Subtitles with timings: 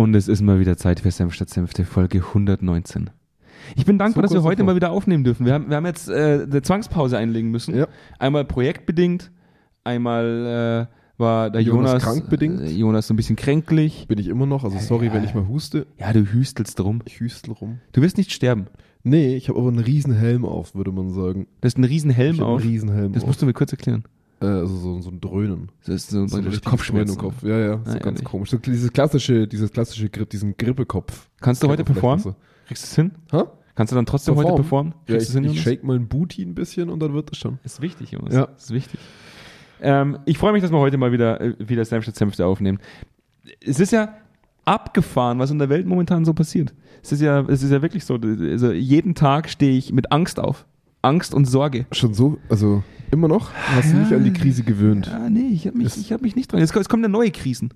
[0.00, 3.10] Und es ist mal wieder Zeit für Senf statt Senfte, Folge 119.
[3.76, 5.44] Ich bin dankbar, So dass wir heute mal wieder aufnehmen dürfen.
[5.44, 7.76] Wir haben, wir haben jetzt äh, eine Zwangspause einlegen müssen.
[7.76, 7.86] Ja.
[8.18, 9.30] Einmal projektbedingt,
[9.84, 12.62] einmal äh, war der Jonas Jonas, krankbedingt.
[12.62, 14.06] Äh, Jonas so ein bisschen kränklich.
[14.08, 15.86] Bin ich immer noch, also sorry, wenn ich mal huste.
[15.98, 17.02] Ja, du hüstelst rum.
[17.04, 17.80] Ich hüstel rum.
[17.92, 18.68] Du wirst nicht sterben.
[19.02, 21.46] Nee, ich habe aber einen riesen Helm auf, würde man sagen.
[21.60, 22.62] Du hast einen riesen Helm auf.
[22.62, 23.26] einen riesen Helm Das auf.
[23.26, 24.04] musst du mir kurz erklären.
[24.40, 25.70] Äh, also so, so ein Dröhnen.
[25.84, 27.14] Das ist so, So ein Kopfschmerzen.
[27.14, 27.42] Im Kopf.
[27.42, 28.24] Ja, ja, so Ah, ganz ehrlich.
[28.24, 28.50] komisch.
[28.50, 31.28] So dieses klassische, dieses klassische Grip, diesen Grippekopf.
[31.40, 32.20] Kannst du heute performen?
[32.20, 33.10] vielleicht Kriegst du es hin?
[33.30, 33.38] so.
[33.38, 33.44] Hä?
[33.74, 34.94] Kannst du dann trotzdem heute performen?
[35.06, 37.30] Ja, Kriegst ich, du's hin, ich shake mal ein Booty ein bisschen und dann wird
[37.32, 37.58] es schon.
[37.64, 38.34] Ist wichtig, Jonas.
[38.34, 38.44] Ja.
[38.56, 39.00] Ist wichtig.
[39.80, 42.78] Ähm, ich freue mich, dass wir heute mal wieder, äh, wieder statt Senfte aufnehmen.
[43.64, 44.14] Es ist ja
[44.64, 46.74] abgefahren, was in der Welt momentan so passiert.
[47.02, 48.14] Es ist ja, es ist ja wirklich so.
[48.14, 50.66] Also jeden Tag stehe ich mit Angst auf.
[51.02, 51.86] Angst und Sorge.
[51.92, 52.82] Schon so, also
[53.12, 53.52] immer noch?
[53.54, 54.02] Hast du Ja.
[54.02, 55.06] nicht an die Krise gewöhnt?
[55.06, 56.60] Ja, nee, ich habe mich, ich hab mich nicht dran.
[56.60, 57.70] Es, es kommen ja neue Krisen.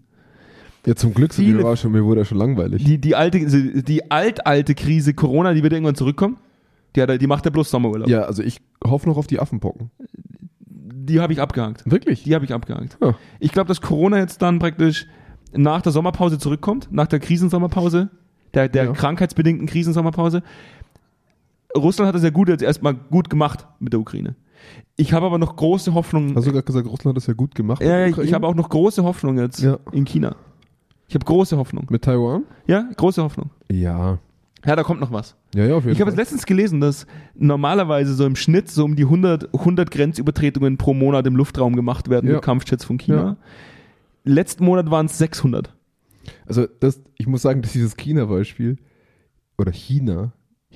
[0.86, 2.84] Ja, zum Glück, Viele- mir, war schon, mir wurde ja schon langweilig.
[2.84, 3.38] Die, die alte,
[3.82, 6.36] die alt-alte Krise Corona, die wird irgendwann zurückkommen.
[6.94, 8.08] Die, hat, die macht ja bloß Sommerurlaub.
[8.08, 9.90] Ja, also ich hoffe noch auf die Affenpocken.
[10.60, 11.90] Die habe ich abgehakt.
[11.90, 12.22] Wirklich?
[12.24, 12.98] Die habe ich abgehakt.
[13.02, 13.14] Ja.
[13.40, 15.06] Ich glaube, dass Corona jetzt dann praktisch
[15.56, 18.10] nach der Sommerpause zurückkommt, nach der Krisensommerpause,
[18.54, 18.92] der, der Ja.
[18.92, 20.42] krankheitsbedingten Krisensommerpause.
[21.76, 24.36] Russland hat das ja gut jetzt erstmal gut gemacht mit der Ukraine.
[24.96, 26.34] Ich habe aber noch große Hoffnung.
[26.36, 27.82] Hast du gerade gesagt, Russland hat das ja gut gemacht?
[27.82, 29.78] ja, ich, ich habe auch noch große Hoffnung jetzt Ja.
[29.92, 30.36] in China.
[31.08, 31.86] Ich habe große Hoffnung.
[31.90, 32.44] Mit Taiwan?
[32.66, 33.50] Ja, große Hoffnung.
[33.70, 34.18] Ja.
[34.66, 35.36] Ja, da kommt noch was.
[35.54, 38.84] Ja, ja, auf jeden Ich habe jetzt letztens gelesen, dass normalerweise so im Schnitt so
[38.84, 42.36] um die 100, 100 Grenzübertretungen pro Monat im Luftraum gemacht werden Ja.
[42.36, 43.16] mit Kampfjets von China.
[43.22, 43.36] Ja.
[44.24, 45.74] Letzten Monat waren es 600.
[46.46, 48.78] Also, das, ich muss sagen, dass dieses China-Beispiel,
[49.58, 50.32] oder China,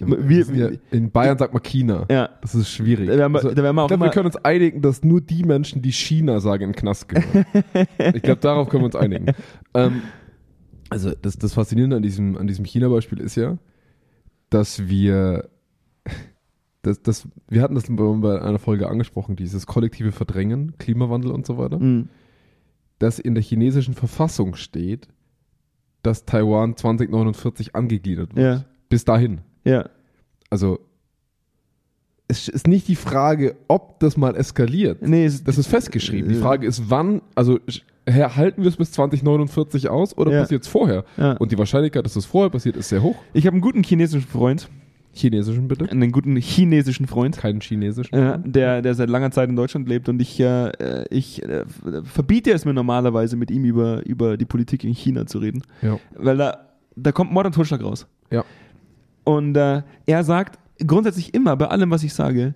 [0.06, 2.06] Wir- wir, in Bayern sagt man China.
[2.10, 2.30] Ja.
[2.41, 3.08] Das ist schwierig.
[3.08, 5.82] Da wir, also, da wir ich glaube, wir können uns einigen, dass nur die Menschen,
[5.82, 7.44] die China sagen, in Knast gehören.
[8.14, 9.27] ich glaube, darauf können wir uns einigen.
[9.74, 10.02] Ähm,
[10.90, 13.58] also, das, das Faszinierende an diesem, an diesem China-Beispiel ist ja,
[14.50, 15.48] dass wir,
[16.83, 21.58] das, das, wir hatten das bei einer Folge angesprochen, dieses kollektive Verdrängen, Klimawandel und so
[21.58, 22.08] weiter, Mhm.
[22.98, 25.08] dass in der chinesischen Verfassung steht,
[26.02, 28.44] dass Taiwan 2049 angegliedert wird.
[28.61, 28.64] Ja.
[28.89, 29.40] Bis dahin.
[29.64, 29.89] Ja.
[30.51, 30.79] Also,
[32.30, 35.01] es ist nicht die Frage, ob das mal eskaliert.
[35.07, 36.29] Nee, es, Das ist festgeschrieben.
[36.29, 37.58] Die Frage ist, wann, also
[38.07, 40.41] halten wir es bis 2049 aus oder Ja.
[40.41, 41.05] passiert es vorher?
[41.17, 41.33] Ja.
[41.33, 43.17] Und die Wahrscheinlichkeit, dass es vorher passiert, ist sehr hoch.
[43.33, 44.68] ich habe einen guten chinesischen Freund,
[45.14, 45.91] Chinesischen bitte.
[45.91, 48.14] einen guten chinesischen Freund, Keinen chinesischen.
[48.14, 51.64] äh, der, der seit langer Zeit in Deutschland lebt und ich, äh, äh, ich äh,
[52.05, 55.98] verbiete es mir normalerweise mit ihm über, über die Politik in China zu reden, Ja.
[56.14, 58.07] weil da, da kommt Mord und Totschlag raus.
[58.30, 58.45] Ja.
[59.28, 62.55] Und äh, er sagt grundsätzlich immer bei allem, was ich sage,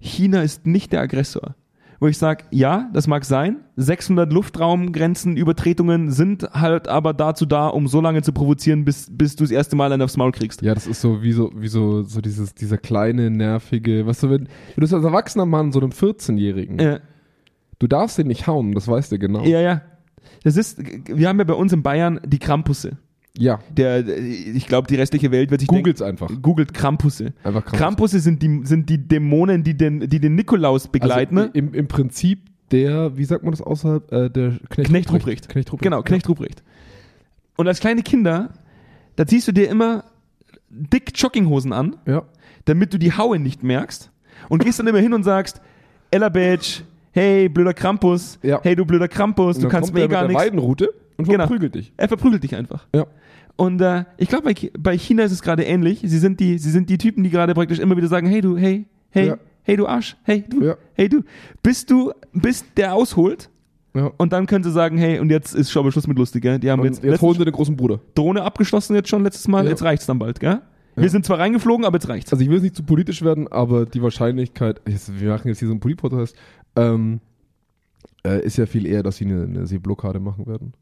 [0.00, 1.54] China ist nicht der Aggressor.
[1.98, 3.56] Wo ich sage, ja, das mag sein.
[3.76, 9.34] 600 Luftraumgrenzen, Übertretungen sind halt aber dazu da, um so lange zu provozieren, bis, bis
[9.34, 10.60] du das erste Mal einen aufs Maul kriegst.
[10.60, 14.30] Ja, das ist so wie so, wie so, so dieses, dieser kleine, nervige, weißt du,
[14.30, 17.00] wenn, wenn du als erwachsener Mann, so einem 14-Jährigen, Ja,
[17.78, 19.42] du darfst den nicht hauen, das weißt du genau.
[19.44, 19.80] ja, ja.
[20.42, 22.98] Das ist, wir haben ja bei uns in Bayern die Krampusse.
[23.38, 23.60] Ja.
[23.70, 26.26] Der, ich glaube, die restliche Welt wird sich Googelt's einfach.
[26.26, 27.32] denken, googelt Krampusse.
[27.44, 27.78] Einfach krass.
[27.78, 31.38] Krampusse sind die, sind die Dämonen, die den, die den Nikolaus begleiten.
[31.38, 32.40] Also im, Im Prinzip
[32.72, 35.48] der, wie sagt man das außerhalb, äh, der Knecht, Knecht Ruprecht.
[35.48, 35.82] Knecht Ruprecht.
[35.84, 36.62] Genau, Knecht Ruprecht.
[37.56, 38.50] Und als kleine Kinder,
[39.16, 40.04] da ziehst du dir immer
[40.68, 42.22] dick Jogginghosen an, Ja.
[42.64, 44.10] damit du die Haue nicht merkst
[44.48, 45.60] und gehst dann immer hin und sagst,
[46.12, 48.60] Ella Badge, hey, blöder Krampus, Ja.
[48.62, 50.40] hey, du blöder Krampus, Und du kannst mir eh gar nichts.
[50.42, 51.38] Weidenrute und Genau.
[51.38, 51.92] verprügelt dich.
[51.96, 52.86] Er verprügelt dich einfach.
[52.94, 53.06] Ja.
[53.60, 56.00] Und äh, ich glaube, bei, bei China ist es gerade ähnlich.
[56.02, 58.56] Sie sind, die, sie sind die Typen, die gerade praktisch immer wieder sagen, hey du,
[58.56, 59.38] hey, hey, Ja.
[59.64, 60.76] hey du Arsch, hey du, Ja.
[60.94, 61.20] hey du.
[61.62, 63.50] Bis du, bis der ausholt
[63.94, 64.12] Ja.
[64.16, 66.58] und dann können sie sagen, hey, und jetzt ist schon Schluss mit lustig, gell?
[66.58, 68.00] Die haben Und jetzt, jetzt, holen sie den großen Bruder.
[68.14, 70.62] Drohne abgeschossen jetzt schon letztes Mal, jetzt reicht's dann bald, gell?
[70.96, 72.32] Wir sind zwar reingeflogen, aber jetzt reicht's.
[72.32, 75.68] Also ich will jetzt nicht zu politisch werden, aber die Wahrscheinlichkeit, wir machen jetzt hier
[75.68, 76.34] so einen Polit-Podcast,
[76.76, 77.20] ähm,
[78.26, 80.72] äh, ist ja viel eher, dass sie eine, eine Seeblockade machen werden.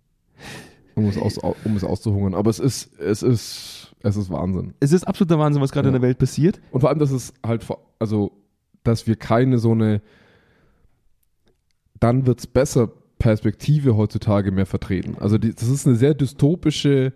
[0.98, 2.34] Um es, aus, um es auszuhungern.
[2.34, 4.74] Aber es ist, es ist, es ist Wahnsinn.
[4.80, 5.94] Es ist absoluter Wahnsinn, was gerade Ja.
[5.94, 6.60] in der Welt passiert.
[6.70, 7.66] Und vor allem, dass es halt,
[7.98, 8.32] also,
[8.84, 10.02] dass wir keine so eine,
[12.00, 15.16] dann wird's besser Perspektive heutzutage mehr vertreten.
[15.18, 17.12] Also die, das ist eine sehr dystopische,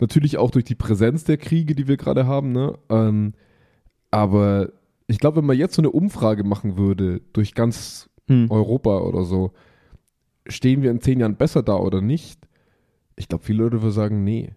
[0.00, 2.78] natürlich auch durch die Präsenz der Kriege, die wir gerade haben, ne?
[2.90, 3.32] Ähm,
[4.10, 4.70] aber
[5.06, 8.50] ich glaube, wenn man jetzt so eine Umfrage machen würde durch ganz Hm.
[8.50, 9.52] Europa oder so,
[10.46, 12.38] stehen wir in zehn Jahren besser da oder nicht,
[13.18, 14.52] Ich glaube, viele Leute würden sagen, nee.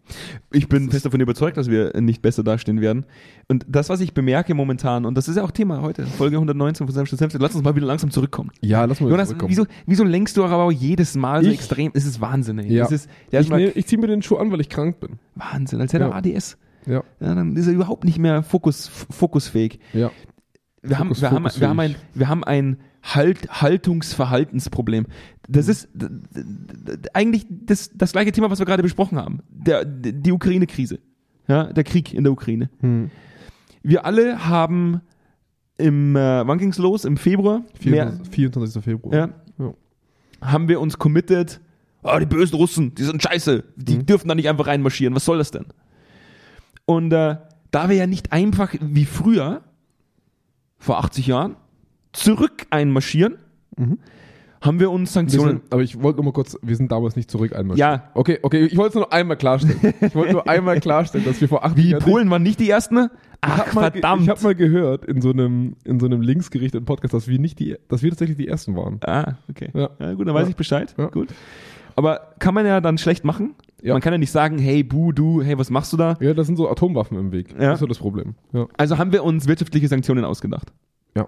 [0.52, 3.06] Ich bin fest davon überzeugt, dass wir nicht besser dastehen werden.
[3.48, 6.86] Und das, was ich bemerke momentan, und das ist ja auch Thema heute, Folge 119
[6.88, 8.52] von Senf Senf, lass uns mal wieder langsam zurückkommen.
[8.62, 9.50] Ja, lass mal Jonas, zurückkommen.
[9.52, 11.92] wieso, wieso lenkst du aber auch jedes Mal so Ich- extrem?
[11.96, 12.72] Es ist Wahnsinn, ey.
[12.72, 12.86] Ja.
[12.88, 15.19] Ist, ich mal ich ziehe mir den Schuh an, weil ich krank bin.
[15.36, 16.16] Wahnsinn, als hätte er Ja.
[16.16, 16.58] ADS.
[16.86, 19.80] Ja, Ja, dann ist er überhaupt nicht mehr Fokus, fokusfähig.
[19.94, 20.12] ja.
[20.84, 22.19] Wir haben, Fokus- wir, haben, wir haben ein, fokusfähig.
[22.19, 25.07] wir haben ein halt, Haltungsverhaltensproblem.
[25.48, 29.39] Das ist d- d- eigentlich das, das gleiche Thema, was wir gerade besprochen haben.
[29.50, 31.00] Der, die Ukraine-Krise.
[31.48, 32.69] Ja, der Krieg in der Ukraine.
[32.80, 33.09] Hm.
[33.83, 35.01] Wir alle haben
[35.77, 37.03] im, äh, wann ging's los?
[37.06, 37.63] Im Februar?
[37.83, 38.83] Mehr, 24, 24.
[38.83, 39.13] Februar.
[39.15, 39.74] ja, Ja.
[40.42, 41.59] haben wir uns committed,
[42.03, 44.06] ah, die bösen Russen, die sind scheiße, die Mhm.
[44.06, 45.65] dürfen da nicht einfach reinmarschieren, was soll das denn?
[46.86, 47.38] Und äh,
[47.71, 49.63] da wir ja nicht einfach wie früher,
[50.77, 51.56] vor 80 Jahren,
[52.13, 53.36] zurück einmarschieren,
[53.78, 54.00] Mhm.
[54.62, 55.50] haben wir uns Wir Sanktionen.
[55.62, 57.78] sind, aber ich wollte nur mal kurz, wir sind damals nicht zurück einmal.
[57.78, 58.10] Ja.
[58.13, 59.94] Okay, okay, ich wollte es nur einmal klarstellen.
[60.02, 62.04] Ich wollte nur einmal klarstellen, dass wir vor acht Wie Jahren.
[62.04, 62.98] Polen waren nicht die ersten?
[62.98, 63.10] Ich
[63.42, 64.22] Ach, ge- verdammt.
[64.24, 67.58] Ich habe mal gehört in so einem in so einem linksgerichteten Podcast, dass wir nicht
[67.60, 69.00] die, dass wir tatsächlich die ersten waren.
[69.06, 69.69] ah, okay.
[69.74, 69.90] Ja.
[70.00, 70.13] Ja.
[70.13, 70.50] gut, dann weiß Ja.
[70.50, 70.94] ich Bescheid.
[70.98, 71.08] Ja.
[71.08, 71.30] Gut.
[71.96, 73.56] Aber kann man ja dann schlecht machen.
[73.81, 73.94] Ja.
[73.94, 76.18] Man kann ja nicht sagen, hey, Bu, du, hey, was machst du da?
[76.22, 77.52] Ja, da sind so Atomwaffen im Weg.
[77.54, 77.69] Ja.
[77.69, 78.36] Das ist so das Problem.
[78.54, 78.68] Ja.
[78.78, 80.72] Also haben wir uns wirtschaftliche Sanktionen ausgedacht.
[81.18, 81.25] Ja.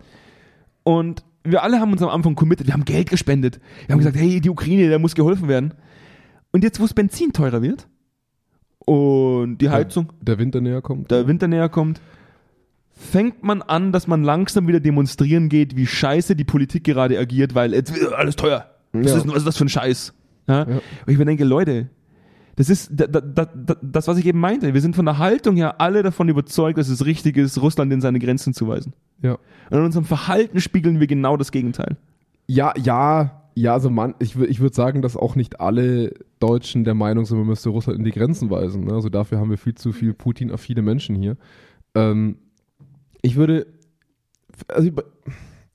[0.84, 3.60] Und wir alle haben uns am Anfang committed, wir haben Geld gespendet.
[3.88, 5.74] Wir haben gesagt, hey, die Ukraine, da muss geholfen werden.
[6.52, 7.88] Und jetzt, wo das Benzin teurer wird
[8.86, 11.10] und die Heizung, Der Winter näher kommt.
[11.12, 12.02] der Winter näher kommt,
[12.92, 17.56] fängt man an, dass man langsam wieder demonstrieren geht, wie scheiße die Politik gerade agiert,
[17.56, 18.70] weil jetzt wird alles teuer.
[18.92, 19.18] Was, Ja.
[19.18, 20.14] ist, was ist das für ein Scheiß?
[20.48, 20.60] Ja?
[20.70, 20.76] Ja.
[20.76, 21.90] Und ich mir denke, Leute,
[22.56, 24.74] das ist da, da, da- das, was ich eben meinte.
[24.76, 28.02] Wir sind von der Haltung her alle davon überzeugt, dass es richtig ist, Russland in
[28.02, 28.94] seine Grenzen zu weisen.
[29.22, 29.38] Ja.
[29.70, 31.98] Und in unserem Verhalten spiegeln wir genau das Gegenteil.
[32.48, 36.96] Ja, ja, ja, also man, ich, ich würde sagen, dass auch nicht alle Deutschen der
[36.96, 38.86] Meinung sind, man müsste Russland in die Grenzen weisen.
[38.86, 38.94] Ne?
[38.94, 41.38] Also dafür haben wir viel zu viel Putin-affine Menschen hier.
[41.94, 42.38] Ähm,
[43.22, 43.68] ich würde,
[44.68, 44.90] also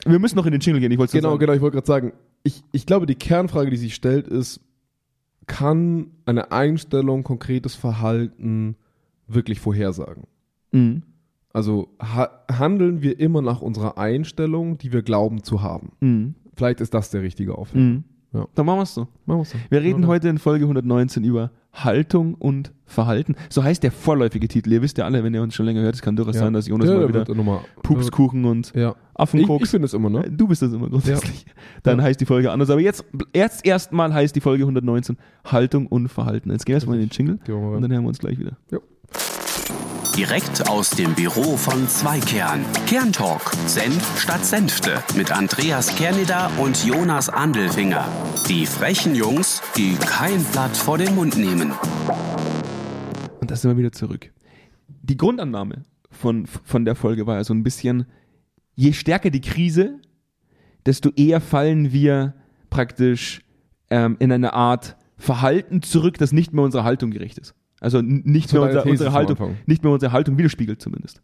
[0.05, 1.41] Wir müssen noch in den Jingle gehen, ich wollte genau, sagen.
[1.41, 2.13] genau, ich wollte gerade sagen,
[2.43, 4.61] ich, ich glaube, die Kernfrage, die sich stellt, ist,
[5.47, 8.77] kann eine Einstellung, konkretes Verhalten
[9.29, 10.25] wirklich vorhersagen?
[10.73, 11.03] Mhm.
[11.53, 15.93] Also ha handeln wir immer nach unserer Einstellung, die wir glauben zu haben?
[16.01, 16.35] Mhm.
[16.55, 17.85] Vielleicht ist das der richtige Aufhänger.
[17.85, 18.05] Mhm.
[18.35, 18.47] Ja.
[18.55, 19.09] Dann machen wir es so.
[19.25, 19.57] Machen so.
[19.71, 20.09] Wir reden Ja.
[20.09, 23.37] heute in Folge 119 über Haltung und Verhalten.
[23.49, 24.71] So heißt der vorläufige Titel.
[24.73, 26.43] Ihr wisst ja alle, wenn ihr uns schon länger hört, es kann durchaus Ja.
[26.43, 28.91] sein, dass Jonas ja, mal der wieder wird nochmal Pupskuchen und Ja.
[28.91, 29.65] Ich, Affenkoks.
[29.65, 30.31] ich finde es immer, ne?
[30.31, 31.47] Du bist das immer grundsätzlich.
[31.85, 32.05] Dann Ja.
[32.05, 32.69] heißt die Folge anders.
[32.69, 35.17] Aber jetzt erst erstmal heißt die Folge 119
[35.47, 36.51] Haltung und Verhalten.
[36.51, 38.59] Jetzt gehen wir erstmal in den Jingle mal und dann hören wir uns gleich wieder.
[40.19, 42.65] Direkt aus dem Büro von Zweikern.
[42.89, 43.53] Kerntalk.
[43.69, 45.01] Senf statt Senfte.
[45.17, 48.05] Mit Andreas Kerneder und Jonas Andelfinger.
[48.49, 51.71] Die frechen Jungs, die kein Blatt vor den Mund nehmen.
[53.41, 54.33] Und da sind wir wieder zurück.
[54.89, 58.05] Die Grundannahme von, von der Folge war ja so ein bisschen,
[58.75, 60.01] je stärker die Krise,
[60.85, 62.35] desto eher fallen wir
[62.71, 63.43] praktisch
[63.89, 67.55] ähm, in eine Art Verhalten zurück, das nicht mehr unserer Haltung gerecht ist.
[67.81, 71.23] Also nicht mehr deine unsere, Haltung, nicht mehr unsere Haltung widerspiegelt zumindest.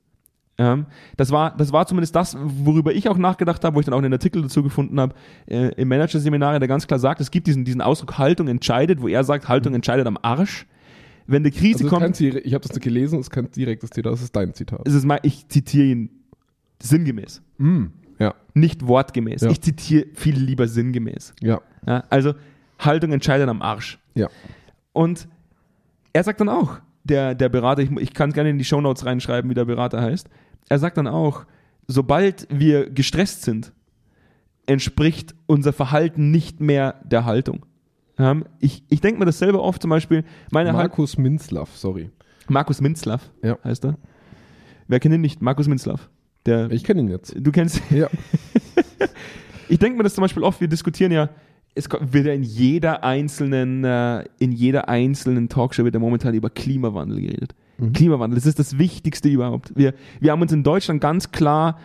[0.57, 0.87] Ähm,
[1.17, 3.99] das war, das war zumindest das, worüber ich auch nachgedacht habe, wo ich dann auch
[3.99, 5.15] einen Artikel dazu gefunden habe,
[5.47, 9.09] äh, im Manager-Seminar, der ganz klar sagt, es gibt diesen, diesen Ausdruck Haltung entscheidet, wo
[9.09, 10.67] er sagt, Haltung entscheidet am Arsch.
[11.27, 14.23] Wenn die Krise Also kommt, ich habe das gelesen, es ist kein direktes Zitat, das
[14.23, 14.87] ist dein Zitat.
[14.87, 16.11] es ist mein, ich zitiere ihn
[16.81, 17.85] sinngemäß, Mm.
[18.21, 19.41] Ja, nicht wortgemäß.
[19.41, 19.51] Ja.
[19.51, 21.35] Ich zitiere viel lieber sinngemäß.
[21.41, 22.35] ja, Ja, also
[22.79, 23.99] Haltung entscheidet am Arsch.
[24.15, 24.29] ja.
[24.93, 25.27] Und
[26.15, 29.51] er sagt dann auch, der, der Berater, ich, ich kann gerne in die Shownotes reinschreiben,
[29.51, 30.31] wie der Berater heißt,
[30.71, 31.45] er sagt dann auch,
[31.87, 33.73] sobald wir gestresst sind,
[34.67, 37.67] entspricht unser Verhalten nicht mehr der Haltung.
[38.61, 40.73] Ich ich denke mir das selber oft, zum Beispiel, meine.
[40.73, 42.11] Markus Minzlaff, sorry.
[42.49, 43.59] Markus Minzlaff Ja.
[43.65, 43.99] heißt er.
[44.87, 45.43] Wer kennt ihn nicht?
[45.43, 46.09] Markus Minzlaff.
[46.47, 47.35] Der, Ich kenne ihn jetzt.
[47.37, 48.09] du kennst Ja.
[49.69, 51.31] Ich denke mir das zum Beispiel oft, wir diskutieren ja,
[51.75, 56.51] es wird ja in jeder einzelnen, äh, in jeder einzelnen Talkshow wird ja momentan über
[56.51, 57.55] Klimawandel geredet.
[57.93, 59.73] Klimawandel, das ist das Wichtigste überhaupt.
[59.75, 61.79] Wir, wir haben uns in Deutschland ganz klar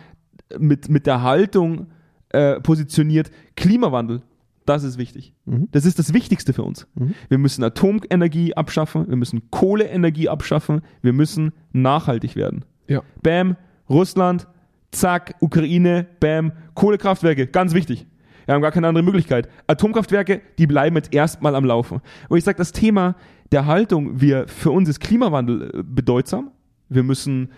[0.58, 1.88] mit, mit der Haltung
[2.28, 4.22] äh, positioniert, Klimawandel,
[4.66, 5.34] das ist wichtig.
[5.72, 6.86] Das ist das Wichtigste für uns.
[7.28, 12.64] Wir müssen Atomenergie abschaffen, wir müssen Kohleenergie abschaffen, wir müssen nachhaltig werden.
[12.86, 13.02] Ja.
[13.22, 13.56] Bam,
[13.88, 14.46] Russland,
[14.92, 18.06] zack, Ukraine, bam, Kohlekraftwerke, ganz wichtig.
[18.50, 19.48] Wir haben gar keine andere Möglichkeit.
[19.68, 22.00] Atomkraftwerke, die bleiben jetzt erstmal am Laufen.
[22.28, 23.14] Und ich sage, das Thema
[23.52, 26.50] der Haltung, wir, für uns ist Klimawandel äh, bedeutsam.
[26.88, 27.50] Wir müssen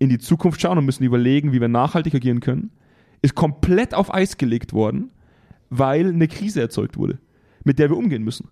[0.00, 2.70] in die Zukunft schauen und müssen überlegen, wie wir nachhaltig agieren können.
[3.22, 5.12] Ist komplett auf Eis gelegt worden,
[5.68, 7.20] weil eine Krise erzeugt wurde.
[7.64, 8.48] mit der wir umgehen müssen.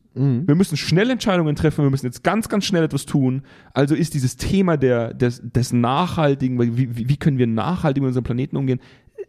[0.47, 3.43] Wir müssen schnell Entscheidungen treffen, wir müssen jetzt ganz, ganz schnell etwas tun.
[3.73, 8.09] Also ist dieses Thema der, des, des Nachhaltigen, wie, wie, wie können wir nachhaltig mit
[8.09, 8.81] unserem Planeten umgehen,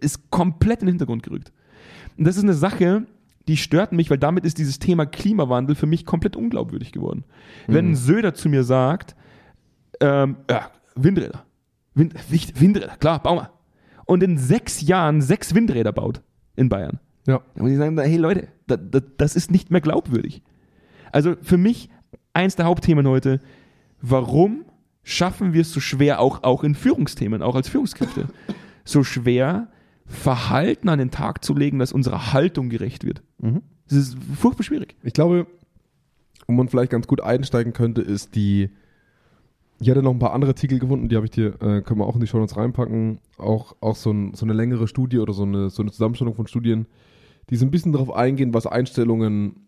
[0.02, 1.52] ist komplett in den Hintergrund gerückt.
[2.20, 3.06] Und das ist eine Sache,
[3.48, 7.24] die stört mich, weil damit ist dieses Thema Klimawandel für mich komplett unglaubwürdig geworden.
[7.66, 9.16] Wenn ein Söder zu mir sagt,
[10.02, 11.46] ähm, ja, Windräder,
[11.96, 12.14] Wind,
[12.60, 13.52] Windräder, klar, bauen wir.
[14.06, 16.22] Und in sechs Jahren sechs Windräder baut
[16.58, 17.00] in Bayern.
[17.26, 17.42] Ja.
[17.56, 20.44] Muss ich sagen, hey Leute, da, da, das ist nicht mehr glaubwürdig.
[21.14, 21.90] Also für mich
[22.34, 23.40] eins der Hauptthemen heute,
[24.02, 24.66] warum
[25.04, 28.28] schaffen wir es so schwer, auch, auch in Führungsthemen, auch als Führungskräfte,
[28.84, 29.70] so schwer,
[30.10, 33.22] Verhalten an den Tag zu legen, das unserer Haltung gerecht wird.
[33.88, 34.96] Das ist furchtbar schwierig.
[35.04, 35.48] Ich glaube,
[36.48, 38.70] wo man vielleicht ganz gut einsteigen könnte, ist die.
[39.80, 42.06] Ich hatte noch ein paar andere Artikel gefunden, die habe ich dir, äh, können wir
[42.06, 43.20] auch in die Show Notes reinpacken.
[43.38, 46.48] Auch, auch so, ein, so eine längere Studie oder so eine, so eine Zusammenstellung von
[46.48, 46.86] Studien,
[47.50, 49.68] die so ein bisschen darauf eingehen, was Einstellungen,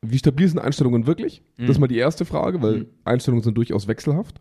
[0.00, 1.42] wie stabil sind Einstellungen wirklich?
[1.66, 4.40] Das ist mal die erste Frage, weil Einstellungen sind durchaus wechselhaft.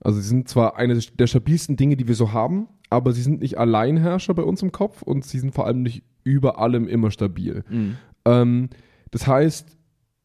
[0.00, 3.40] Also sie sind zwar eine der stabilsten Dinge, die wir so haben, aber sie sind
[3.40, 7.10] nicht Alleinherrscher bei uns im Kopf und sie sind vor allem nicht über allem immer
[7.10, 7.64] stabil.
[8.24, 8.68] Ähm,
[9.10, 9.76] das heißt,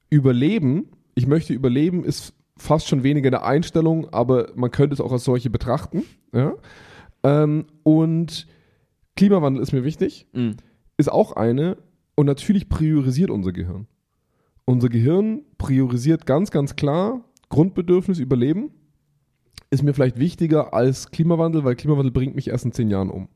[0.10, 5.12] Überleben, ich möchte überleben, ist fast schon weniger eine Einstellung, aber man könnte es auch
[5.12, 6.04] als solche betrachten.
[6.34, 6.54] Ja?
[7.24, 8.46] Ähm, und
[9.16, 10.28] Klimawandel ist mir wichtig,
[10.98, 11.78] ist auch eine
[12.16, 13.88] und natürlich priorisiert unser Gehirn.
[14.66, 18.72] Unser Gehirn priorisiert ganz, ganz klar Grundbedürfnis Überleben.
[19.70, 23.28] Ist mir vielleicht wichtiger als Klimawandel, weil Klimawandel bringt mich erst in zehn Jahren um.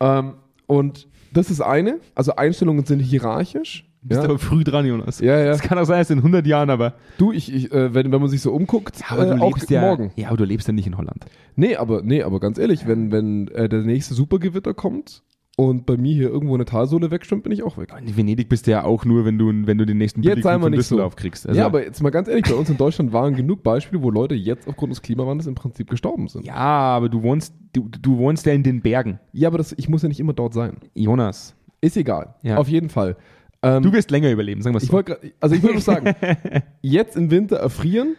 [0.00, 0.34] Ähm,
[0.66, 1.98] und das ist eine.
[2.14, 3.86] Also Einstellungen sind hierarchisch.
[4.02, 4.28] Du bist Ja.
[4.28, 5.20] aber früh dran, Jonas.
[5.20, 5.46] Ja, ja.
[5.46, 8.20] Das kann auch sein, erst in 100 Jahren, aber, Du, ich, ich äh, wenn, wenn
[8.20, 10.10] man sich so umguckt, äh, auch ja, morgen.
[10.16, 11.26] ja, aber du lebst ja nicht in Holland.
[11.54, 15.22] Nee, aber, nee, aber ganz ehrlich, wenn, wenn äh, der nächste Supergewitter kommt
[15.56, 17.92] und bei mir hier irgendwo eine Talsohle wegschwimmt, bin ich auch weg.
[18.00, 20.62] In Venedig bist du ja auch nur, wenn du, wenn du den nächsten Jetzt Billigflug
[20.62, 20.94] von nicht so.
[20.96, 21.46] Düsseldorf kriegst.
[21.46, 24.10] Also, ja, aber jetzt mal ganz ehrlich, bei uns in Deutschland waren genug Beispiele, wo
[24.10, 26.46] Leute jetzt aufgrund des Klimawandels im Prinzip gestorben sind.
[26.46, 29.18] ja, aber du wohnst, du, du wohnst ja in den Bergen.
[29.32, 30.78] Ja, aber das, ich muss ja nicht immer dort sein.
[30.94, 32.36] Jonas, Ist egal.
[32.42, 32.56] Ja.
[32.56, 33.16] Auf jeden Fall.
[33.62, 34.94] Ähm, du wirst länger überleben, sagen wir es Ich so.
[34.94, 36.14] wollte grad- also ich würde sagen,
[36.80, 38.16] jetzt im Winter erfrieren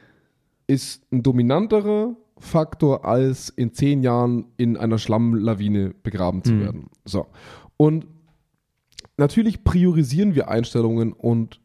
[0.67, 6.59] ist ein dominanterer Faktor, als in zehn Jahren in einer Schlammlawine begraben zu Mhm.
[6.59, 6.89] werden.
[7.05, 7.27] So.
[7.77, 8.07] Und
[9.17, 11.61] natürlich priorisieren wir Einstellungen und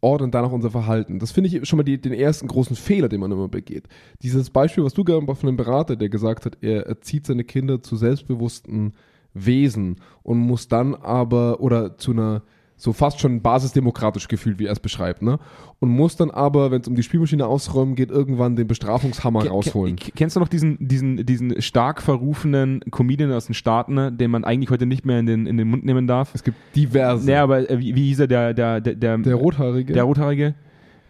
[0.00, 1.18] ordnen danach unser Verhalten.
[1.18, 3.88] Das finde ich schon mal die, den ersten großen Fehler, den man immer begeht.
[4.22, 7.82] Dieses Beispiel, was du hast von einem Berater, der gesagt hat, er erzieht seine Kinder
[7.82, 8.92] zu selbstbewussten
[9.34, 12.42] Wesen und muss dann aber, oder zu einer
[12.78, 15.38] so fast schon basisdemokratisch gefühlt, wie er es beschreibt, ne?
[15.80, 19.48] Und muss dann aber, wenn es um die Spielmaschine ausräumen geht, irgendwann den Bestrafungshammer Ke-
[19.48, 19.96] rausholen.
[19.96, 24.30] ke- Kennst du noch diesen, diesen, diesen stark verrufenen Comedian aus den Staaten, ne, den
[24.30, 26.34] man eigentlich heute nicht mehr in den, in den Mund nehmen darf?
[26.34, 27.30] Es gibt diverse.
[27.30, 29.92] Ja, aber äh, wie, wie hieß er, der, der, der, der, der Rothaarige.
[29.94, 30.54] der Rothaarige?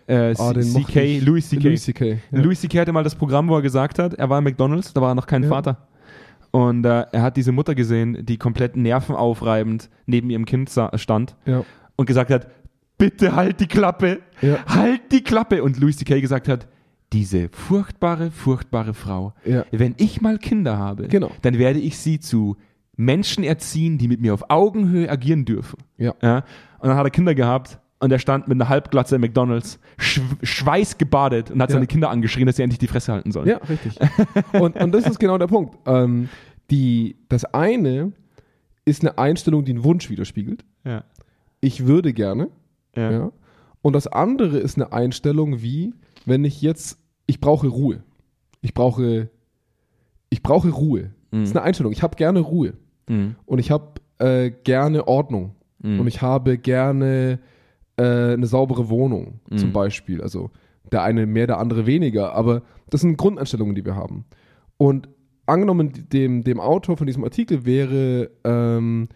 [0.09, 1.21] Äh, Ah, den mochte CK.
[1.27, 1.63] Louis CK.
[1.65, 2.05] Louis C.K.
[2.31, 2.41] Ja.
[2.41, 2.79] Louis C.K.
[2.79, 5.15] hatte mal das Programm, wo er gesagt hat, er war in McDonalds, da war er
[5.17, 5.49] noch kein Ja.
[5.49, 5.79] Vater.
[6.57, 11.65] Und äh, er hat diese Mutter gesehen, die komplett nervenaufreibend neben ihrem Kind stand ja.
[11.97, 12.47] und gesagt hat,
[12.97, 14.59] bitte halt die Klappe, Ja.
[14.67, 15.63] halt die Klappe.
[15.63, 16.21] Und Louis C.K.
[16.21, 16.67] gesagt hat,
[17.13, 19.65] diese furchtbare, furchtbare Frau, Ja.
[19.71, 21.31] wenn ich mal Kinder habe, Genau.
[21.43, 22.57] dann werde ich sie zu
[22.97, 25.79] Menschen erziehen, die mit mir auf Augenhöhe agieren dürfen.
[25.99, 26.15] Ja.
[26.23, 26.37] Ja?
[26.79, 30.23] Und dann hat er Kinder gehabt und er stand mit einer Halbglatze im McDonalds, schw
[30.43, 31.75] schweißgebadet und hat Ja.
[31.75, 33.49] seine Kinder angeschrien, dass sie endlich die Fresse halten sollen.
[33.49, 33.99] Ja, richtig.
[34.55, 35.77] und, und das ist genau der Punkt.
[35.87, 36.29] Ähm,
[36.71, 38.13] die, das eine
[38.85, 40.65] ist eine Einstellung, die einen Wunsch widerspiegelt.
[40.85, 41.05] Ja.
[41.61, 42.49] Ich würde gerne.
[42.95, 43.11] Ja.
[43.11, 43.33] Ja.
[43.83, 45.95] Und das andere ist eine Einstellung wie,
[46.25, 48.03] wenn ich jetzt, ich brauche Ruhe.
[48.61, 49.31] Ich brauche,
[50.31, 51.11] ich brauche Ruhe.
[51.31, 51.93] Das ist eine Einstellung.
[51.93, 52.75] Ich habe gerne Ruhe.
[53.09, 53.37] Mhm.
[53.45, 55.55] Und ich habe äh, gerne Ordnung.
[55.83, 57.39] Und ich habe gerne
[57.97, 60.21] äh, eine saubere Wohnung, zum Beispiel.
[60.21, 60.51] Also
[60.91, 62.33] der eine mehr, der andere weniger.
[62.33, 64.25] Aber das sind Grundeinstellungen, die wir haben.
[64.79, 65.09] Und
[65.47, 69.09] angenommen, dem, dem Autor von diesem Artikel wäre, ähm,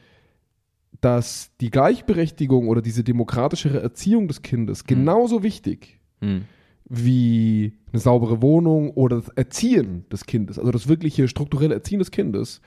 [1.00, 6.42] dass die Gleichberechtigung oder diese demokratischere Erziehung des Kindes genauso wichtig Mhm.
[6.84, 12.10] wie eine saubere Wohnung oder das Erziehen des Kindes, also das wirkliche strukturelle Erziehen des
[12.10, 12.60] Kindes,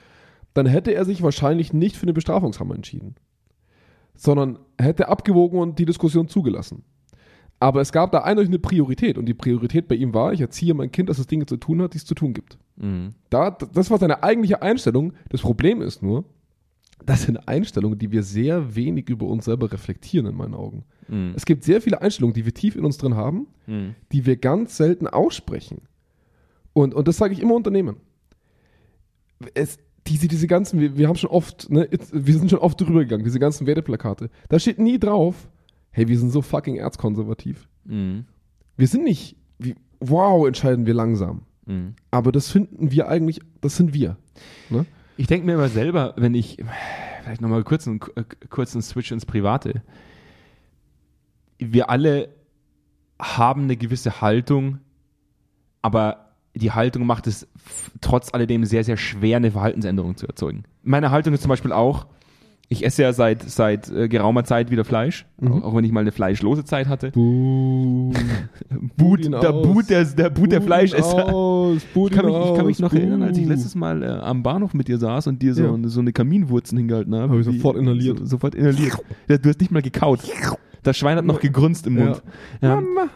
[0.54, 3.14] dann hätte er sich wahrscheinlich nicht für eine Bestrafungshammer entschieden,
[4.16, 6.82] sondern hätte abgewogen und die Diskussion zugelassen.
[7.60, 10.74] Aber es gab da eindeutig eine Priorität und die Priorität bei ihm war, ich erziehe
[10.74, 12.58] mein Kind, dass es Dinge zu tun hat, die es zu tun gibt.
[12.76, 13.14] Mhm.
[13.30, 15.12] Da, das war seine eigentliche Einstellung.
[15.28, 16.24] Das Problem ist nur,
[17.04, 20.84] das sind Einstellungen, die wir sehr wenig über uns selber reflektieren, in meinen Augen.
[21.08, 21.32] Mhm.
[21.36, 23.94] Es gibt sehr viele Einstellungen, die wir tief in uns drin haben, Mhm.
[24.12, 25.82] die wir ganz selten aussprechen.
[26.72, 27.96] Und, und das sage ich immer Unternehmen.
[29.54, 33.00] Es, diese, diese ganzen, wir, wir haben schon oft, ne, wir sind schon oft drüber
[33.00, 34.30] gegangen, diese ganzen Werteplakate.
[34.48, 35.48] Da steht nie drauf,
[35.90, 37.68] hey, wir sind so fucking erzkonservativ.
[37.84, 38.24] Mhm.
[38.76, 41.42] Wir sind nicht, wie, wow, entscheiden wir langsam.
[41.66, 41.94] Mhm.
[42.10, 44.16] Aber das finden wir eigentlich, das sind wir.
[44.70, 44.86] Ne?
[45.16, 46.58] Ich denke mir immer selber, wenn ich,
[47.22, 49.82] vielleicht nochmal kurz einen, äh, kurzen Switch ins Private.
[51.58, 52.28] Wir alle
[53.20, 54.78] haben eine gewisse Haltung,
[55.82, 57.48] aber die Haltung macht es
[58.00, 60.64] trotz alledem sehr, sehr schwer, eine Verhaltensänderung zu erzeugen.
[60.82, 62.06] Meine Haltung ist zum Beispiel auch,
[62.68, 66.00] ich esse ja seit, seit äh, geraumer Zeit wieder Fleisch, auch, auch wenn ich mal
[66.00, 67.10] eine fleischlose Zeit hatte.
[67.10, 68.12] Buh.
[68.96, 69.52] Boot, der.
[69.52, 71.32] Boot der, der, Boot der Fleischesser.
[71.32, 72.96] Aus, Ich kann, mich, ich kann mich noch Buh.
[72.96, 75.74] erinnern, als ich letztes Mal äh, am Bahnhof mit dir saß und dir so, Ja.
[75.74, 77.32] eine, so eine Kaminwurzen hingehalten habe.
[77.32, 78.18] Hab ich sofort inhaliert.
[78.20, 78.96] So, sofort inhaliert.
[79.28, 80.20] Ja, du hast nicht mal gekaut.
[80.82, 82.22] Das Schwein hat noch gegrunzt im Mund.
[82.60, 82.76] Ja.
[82.76, 83.08] Mama.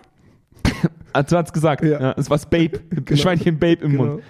[1.14, 1.82] Also hat's gesagt.
[1.82, 2.00] Ja.
[2.00, 2.14] Ja.
[2.16, 2.80] es war Babe.
[3.06, 4.04] Das Schweinchen Babe im Genau.
[4.04, 4.22] Mund.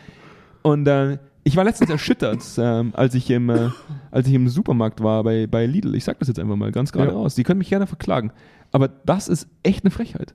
[0.63, 1.19] Und äh,
[1.49, 3.71] ich war letztens erschüttert, ähm, als, ich im, äh,
[4.11, 5.95] als ich im Supermarkt war bei, bei Lidl.
[5.95, 7.27] Ich sag das jetzt einfach mal ganz gerade Ja.
[7.29, 8.33] Die können mich gerne verklagen.
[8.71, 10.35] Aber das ist echt eine Frechheit.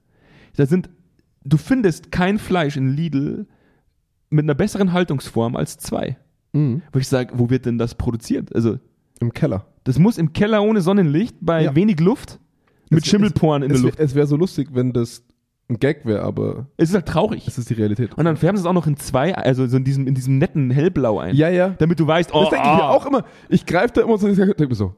[0.55, 0.89] Da sind,
[1.43, 3.45] du findest kein Fleisch in Lidl
[4.29, 6.17] mit einer besseren Haltungsform als zwei.
[6.53, 6.81] Mhm.
[6.91, 8.53] Wo ich sage, wo wird denn das produziert?
[8.55, 8.79] Also,
[9.19, 9.65] Im Keller.
[9.83, 11.75] das muss im Keller ohne Sonnenlicht, bei Ja.
[11.75, 12.39] wenig Luft,
[12.89, 13.97] mit Es- Schimmelporen in der Es, Luft.
[13.99, 15.23] wär- es wäre so lustig, wenn das
[15.73, 17.47] ein Gag wäre, aber Es ist halt traurig.
[17.47, 18.13] es ist die Realität.
[18.17, 20.37] Und dann färben sie es auch noch in zwei, also so in diesem, in diesem
[20.37, 21.35] netten Hellblau ein.
[21.35, 21.69] ja, ja.
[21.79, 23.23] Damit du weißt, oh, Das denke ich mir ah, auch immer.
[23.49, 24.93] Ich greife da immer so, ich denke mir so,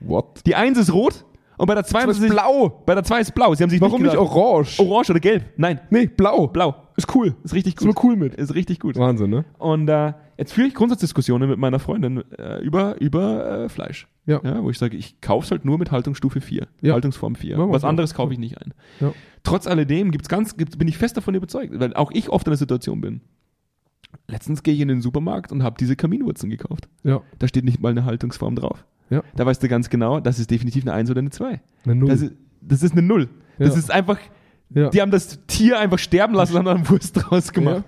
[0.00, 0.40] what?
[0.46, 1.24] Die eins ist rot
[1.56, 2.82] und bei der zwei ist sich, blau.
[2.84, 3.54] bei der zwei ist blau.
[3.54, 4.80] Sie haben sich Warum nicht nicht, orange?
[4.80, 5.44] orange oder gelb.
[5.56, 6.48] Nein, Nee, blau.
[6.48, 6.74] blau.
[6.96, 7.34] Ist cool.
[7.44, 7.88] Ist richtig Ist gut.
[7.96, 8.34] mir cool mit.
[8.34, 8.96] Ist richtig gut.
[8.96, 9.44] Wahnsinn, ne?
[9.58, 14.08] Und äh, jetzt führe ich Grundsatzdiskussionen mit meiner Freundin äh, über, über äh, Fleisch.
[14.26, 14.40] Ja.
[14.42, 16.94] Ja, wo ich sage, ich kaufe es halt nur mit Haltungsstufe 4, Ja.
[16.94, 17.56] Haltungsform 4.
[17.58, 18.72] Machen wir Was anderes kaufe ich nicht ein.
[19.00, 19.12] Ja.
[19.42, 22.50] Trotz alledem gibt's ganz, gibt's, bin ich fest davon überzeugt, weil auch ich oft in
[22.52, 23.20] der Situation bin.
[24.28, 26.88] Letztens gehe ich in den Supermarkt und habe diese Kaminwurzen gekauft.
[27.02, 27.20] Ja.
[27.38, 28.84] Da steht nicht mal eine Haltungsform drauf.
[29.10, 29.22] Ja.
[29.36, 31.60] Da weißt du ganz genau, das ist definitiv eine 1 oder eine 2.
[31.84, 32.08] Eine Null.
[32.08, 33.28] Das ist, das ist eine Null.
[33.58, 33.78] Das Ja.
[33.78, 34.18] ist einfach,
[34.70, 34.88] ja.
[34.88, 37.84] die haben das Tier einfach sterben lassen und haben dann Wurst draus gemacht.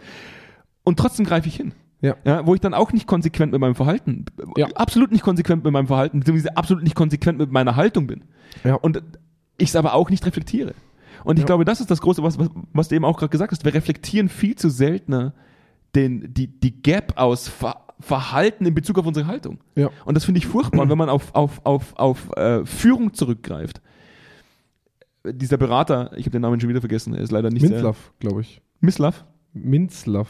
[0.85, 1.73] Und trotzdem greife ich hin.
[2.07, 2.17] Ja.
[2.25, 4.25] Ja, wo ich dann auch nicht konsequent mit meinem Verhalten,
[4.57, 4.67] Ja.
[4.75, 8.23] absolut nicht konsequent mit meinem Verhalten, beziehungsweise absolut nicht konsequent mit meiner Haltung bin.
[8.65, 8.75] Ja.
[8.75, 9.03] Und
[9.59, 10.75] ich es aber auch nicht reflektiere.
[11.25, 11.47] Und ich Ja.
[11.47, 13.65] glaube, das ist das Große, was, was, was du eben auch gerade gesagt hast.
[13.65, 15.33] Wir reflektieren viel zu seltener
[15.95, 19.59] den, die, die Gap aus Ver Verhalten in Bezug auf unsere Haltung.
[19.75, 19.89] Ja.
[20.05, 23.81] Und das finde ich furchtbar, wenn man auf, auf, auf, auf äh, Führung zurückgreift.
[25.25, 28.43] Dieser Berater, ich habe den Namen schon wieder vergessen, er ist leider nicht Minzlaff, glaube
[28.43, 28.61] ich.
[28.81, 29.25] Mislav?
[29.65, 30.29] Minzlaff.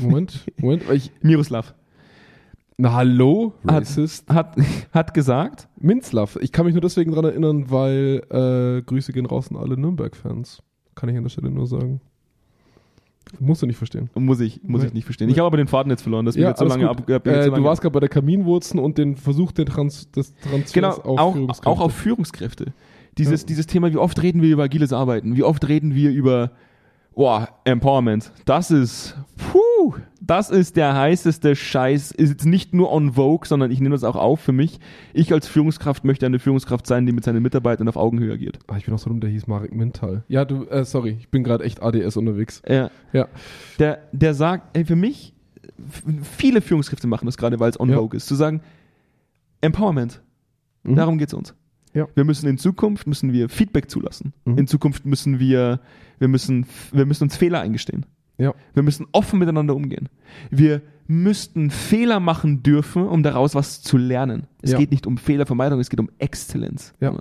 [0.00, 0.82] Moment, Moment.
[0.92, 1.74] Ich, Miroslav.
[2.76, 3.54] na, hallo?
[3.66, 4.28] Hat- Racist.
[4.28, 4.56] Hat,
[4.92, 6.36] hat gesagt, Minzlaff.
[6.40, 10.62] Ich kann mich nur deswegen dran erinnern, weil äh, Grüße gehen raus an alle Nürnberg-Fans.
[10.94, 12.00] Kann ich an der Stelle nur sagen.
[13.38, 14.10] Musst du nicht verstehen.
[14.14, 14.88] muss ich, muss Nee.
[14.88, 15.30] ich nicht verstehen.
[15.30, 17.08] Ich habe aber den Faden jetzt verloren, das bin jetzt so lange ab.
[17.08, 20.88] Äh, du warst gerade bei der Kaminwurzen und den Versuch den Trans des Transfers Genau,
[20.90, 21.66] auf auch, Führungskräfte.
[21.70, 22.74] auch auf Führungskräfte.
[23.16, 23.46] Dieses, Ja.
[23.46, 25.36] dieses Thema, wie oft reden wir über agiles Arbeiten?
[25.36, 26.50] Wie oft reden wir über
[27.14, 28.32] boah, Empowerment?
[28.44, 32.12] Das ist, puh, das ist der heißeste Scheiß.
[32.12, 34.78] Ist jetzt nicht nur on Vogue, sondern ich nehme das auch auf für mich.
[35.12, 38.58] Ich als Führungskraft möchte eine Führungskraft sein, die mit seinen Mitarbeitern auf Augenhöhe agiert.
[38.68, 40.24] Ah, ich bin auch so dumm, der hieß Marek Mintal.
[40.28, 42.62] Ja, du, äh, sorry, ich bin gerade echt ADS unterwegs.
[42.68, 42.90] Ja.
[43.12, 43.28] Ja.
[43.78, 45.34] Der, der sagt, ey, für mich,
[46.22, 47.96] viele Führungskräfte machen das gerade, weil es on Ja.
[47.96, 48.60] Vogue ist, zu sagen,
[49.60, 50.20] Empowerment.
[50.82, 50.96] Mhm.
[50.96, 51.54] Darum geht's uns.
[51.94, 52.08] Ja.
[52.14, 54.32] Wir müssen in Zukunft müssen wir Feedback zulassen.
[54.44, 54.58] Mhm.
[54.58, 55.80] In Zukunft müssen wir,
[56.18, 58.06] wir müssen, wir müssen uns Fehler eingestehen.
[58.38, 58.54] Ja.
[58.74, 60.08] Wir müssen offen miteinander umgehen.
[60.50, 64.46] Wir müssten Fehler machen dürfen, um daraus was zu lernen.
[64.62, 64.78] Es Ja.
[64.78, 66.94] geht nicht um Fehlervermeidung, es geht um Exzellenz.
[67.00, 67.14] Ja.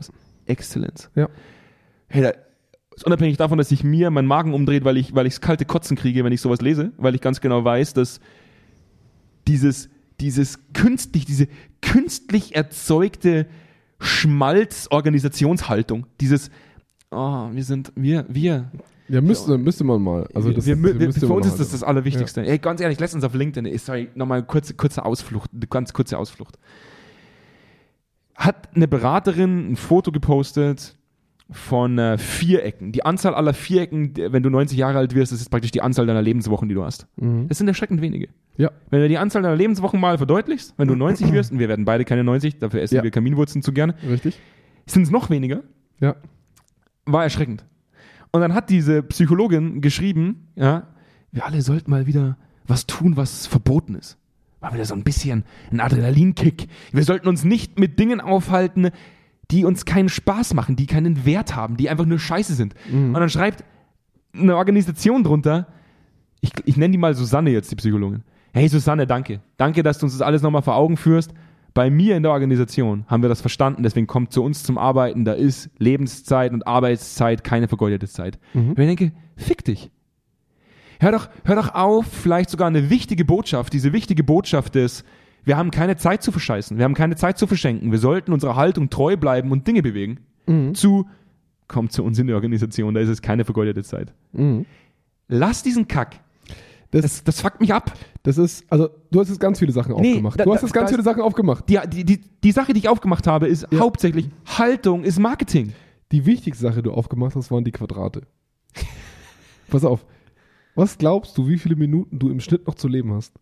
[0.46, 1.10] Exzellenz.
[1.16, 1.30] Ja.
[2.08, 2.32] Hey, da,
[3.06, 6.24] unabhängig davon, dass sich mir mein Magen umdreht, weil ich, weil ich's kalte Kotzen kriege,
[6.24, 8.20] wenn ich sowas lese, weil ich ganz genau weiß, dass
[9.48, 11.48] dieses, dieses künstlich, diese
[11.82, 13.48] künstlich erzeugte
[14.02, 16.50] Schmalz-Organisationshaltung, dieses,
[17.12, 18.72] oh, wir sind, wir, wir,
[19.08, 20.28] Ja, müsste, müsste man mal.
[20.34, 22.46] Also wir, das, wir, wir, müsste für uns ist das das Allerwichtigste.
[22.46, 26.58] Ey, ganz ehrlich, letztens auf LinkedIn, sorry, nochmal kurze, kurze Ausflucht, eine ganz kurze Ausflucht.
[28.36, 30.96] Hat eine Beraterin ein Foto gepostet
[31.52, 32.92] von äh, Vierecken.
[32.92, 36.06] Die Anzahl aller Vierecken, wenn du 90 Jahre alt wirst, das ist praktisch die Anzahl
[36.06, 37.08] deiner Lebenswochen, die du hast.
[37.18, 37.48] Mhm.
[37.50, 38.30] Das sind erschreckend wenige.
[38.58, 38.72] Ja.
[38.90, 41.86] Wenn du die Anzahl deiner Lebenswochen mal verdeutlichst, wenn du 90 wirst, und wir werden
[41.86, 43.04] beide keine 90, dafür essen Ja.
[43.04, 44.40] wir Kaminwurzeln zu gerne, Richtig?
[44.86, 45.62] sind es noch weniger
[46.00, 46.16] Ja.
[47.06, 47.66] war erschreckend.
[48.32, 50.88] Und dann hat diese Psychologin geschrieben, ja,
[51.34, 54.18] wir alle sollten mal wieder was tun, was verboten ist.
[54.62, 56.68] Mal wieder so ein bisschen ein Adrenalinkick.
[56.94, 58.92] Wir sollten uns nicht mit Dingen aufhalten,
[59.52, 62.74] die uns keinen Spaß machen, die keinen Wert haben, die einfach nur scheiße sind.
[62.92, 63.64] Und dann schreibt
[64.34, 65.68] eine Organisation drunter,
[66.40, 68.24] ich, ich nenne die mal Susanne jetzt, die Psychologin.
[68.54, 69.42] Hey Susanne, danke.
[69.58, 71.34] Danke, dass du uns das alles nochmal vor Augen führst.
[71.74, 75.24] Bei mir in der Organisation haben wir das verstanden, deswegen kommt zu uns zum Arbeiten,
[75.24, 78.40] da ist Lebenszeit und Arbeitszeit keine vergeudete Zeit.
[78.54, 78.72] Mhm.
[78.72, 79.90] Und ich denke, fick dich.
[81.00, 85.06] Hör doch, hör doch auf, vielleicht sogar eine wichtige Botschaft, diese wichtige Botschaft ist,
[85.44, 88.56] wir haben keine Zeit zu verscheißen, wir haben keine Zeit zu verschenken, wir sollten unserer
[88.56, 90.20] Haltung treu bleiben und Dinge bewegen.
[90.48, 90.74] Mhm.
[90.76, 91.08] Zu,
[91.68, 94.14] kommt zu uns in die Organisation, da ist es keine vergeudete Zeit.
[94.34, 94.66] Mhm.
[95.28, 96.20] Lass diesen Kack.
[96.92, 97.94] Das, Das, das fuckt mich ab.
[98.24, 100.40] das ist, also du hast jetzt ganz viele Sachen Nee, aufgemacht.
[100.40, 101.70] da- du hast jetzt ganz viele Sachen aufgemacht.
[101.70, 103.80] Die, die, die, die Sache, die ich aufgemacht habe, ist Ja.
[103.80, 105.72] hauptsächlich Haltung ist Marketing.
[106.12, 108.24] Die wichtigste Sache, die du aufgemacht hast, waren die Quadrate.
[109.70, 110.06] Pass auf.
[110.76, 113.34] Was glaubst du, wie viele Minuten du im Schnitt noch zu leben hast?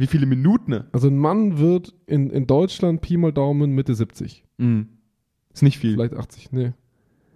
[0.00, 0.84] Wie viele Minuten?
[0.92, 4.44] Also ein Mann wird in, in Deutschland Pi mal Daumen Mitte 70.
[4.56, 4.88] Mhm.
[5.52, 5.92] Ist nicht viel.
[5.92, 6.52] Vielleicht 80.
[6.52, 6.72] Nee.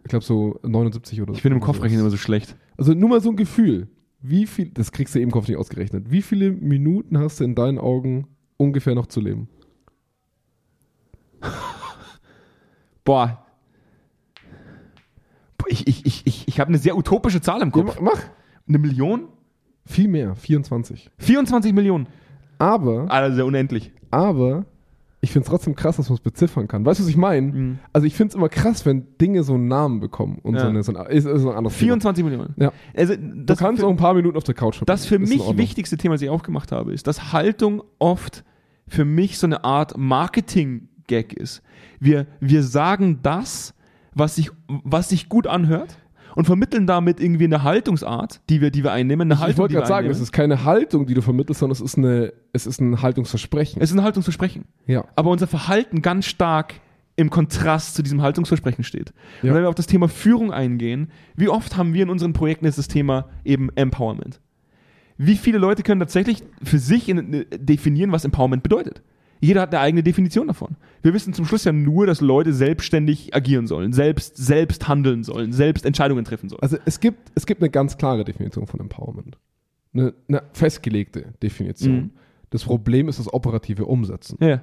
[0.02, 1.36] Ich glaube so 79 oder so.
[1.36, 2.56] Ich bin im Kopfrechnen immer so schlecht.
[2.78, 3.88] Also nur mal so ein Gefühl.
[4.22, 6.10] Wie viel, das kriegst du eben im Kopf nicht ausgerechnet.
[6.10, 9.48] Wie viele Minuten hast du in deinen Augen ungefähr noch zu leben?
[13.04, 13.44] Boah.
[15.68, 18.00] Ich, ich, ich, ich, ich habe eine sehr utopische Zahl im Ja, Kopf.
[18.00, 18.22] mach.
[18.66, 19.28] Eine Million?
[19.86, 21.10] Viel mehr, 24.
[21.18, 22.06] 24 Millionen.
[22.58, 23.92] Aber, Also sehr unendlich.
[24.10, 24.64] aber,
[25.20, 26.84] ich finde es trotzdem krass, dass man es beziffern kann.
[26.84, 27.46] Weißt du, was ich meine?
[27.52, 27.78] Mhm.
[27.94, 30.38] Also ich finde es immer krass, wenn Dinge so einen Namen bekommen.
[30.42, 30.60] Und Ja.
[30.60, 31.86] so eine, so ein, ist, ist ein anderes Thema.
[31.86, 32.52] 24 Millionen.
[32.58, 32.72] Ja.
[32.94, 35.40] Also Du das, kannst für, auch ein paar Minuten auf der Couch das für mich
[35.56, 38.44] wichtigste Thema, das ich aufgemacht habe, ist, dass Haltung oft
[38.86, 41.62] für mich so eine Art Marketing-Gag ist.
[42.00, 43.72] Wir, wir sagen das,
[44.14, 45.96] was sich, was sich gut anhört
[46.34, 49.30] und vermitteln damit irgendwie eine Haltungsart, die wir, die wir einnehmen.
[49.30, 51.80] Eine Ich Haltung, wollte gerade sagen, es ist keine Haltung, die du vermittelst, sondern es
[51.80, 53.80] ist, eine, es ist ein Haltungsversprechen.
[53.80, 54.64] es ist ein Haltungsversprechen.
[54.86, 55.04] ja.
[55.16, 56.74] aber unser Verhalten ganz stark
[57.16, 59.12] im Kontrast zu diesem Haltungsversprechen steht.
[59.42, 59.50] Ja.
[59.50, 62.64] Und wenn wir auf das Thema Führung eingehen, wie oft haben wir in unseren Projekten
[62.64, 64.40] jetzt das Thema eben Empowerment?
[65.16, 69.02] Wie viele Leute können tatsächlich für sich in, äh, definieren, was Empowerment bedeutet?
[69.44, 70.76] Jeder hat eine eigene Definition davon.
[71.02, 75.52] Wir wissen zum Schluss ja nur, dass Leute selbstständig agieren sollen, selbst, selbst handeln sollen,
[75.52, 76.62] selbst Entscheidungen treffen sollen.
[76.62, 79.38] Also es gibt, es gibt eine ganz klare Definition von Empowerment.
[79.92, 81.94] Eine, eine festgelegte Definition.
[81.96, 82.10] Mhm.
[82.50, 84.38] Das Problem ist das operative Umsetzen.
[84.40, 84.62] ja.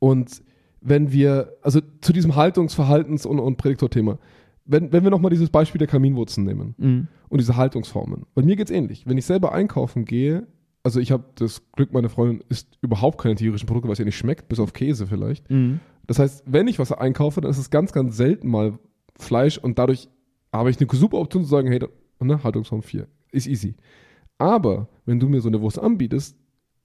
[0.00, 0.42] Und
[0.80, 4.18] wenn wir, also zu diesem Haltungs-, Verhaltens- und, und Prädiktorthema,
[4.64, 7.08] wenn, wenn wir nochmal dieses Beispiel der Kaminwurzen nehmen Mhm.
[7.28, 8.26] und diese Haltungsformen.
[8.34, 9.04] Bei mir geht's ähnlich.
[9.06, 10.46] Wenn ich selber einkaufen gehe,
[10.82, 14.04] also ich habe das Glück, meine Freundin isst überhaupt keine tierischen Produkte, weil es ihr
[14.04, 15.50] nicht schmeckt, bis auf Käse vielleicht.
[15.50, 15.80] Mhm.
[16.06, 18.78] Das heißt, wenn ich was einkaufe, dann ist es ganz, ganz selten mal
[19.16, 20.08] Fleisch und dadurch
[20.52, 21.80] habe ich eine super Option zu sagen, hey,
[22.20, 23.74] ne, Haltungsform 4, ist easy.
[24.38, 26.36] Aber wenn du mir so eine Wurst anbietest,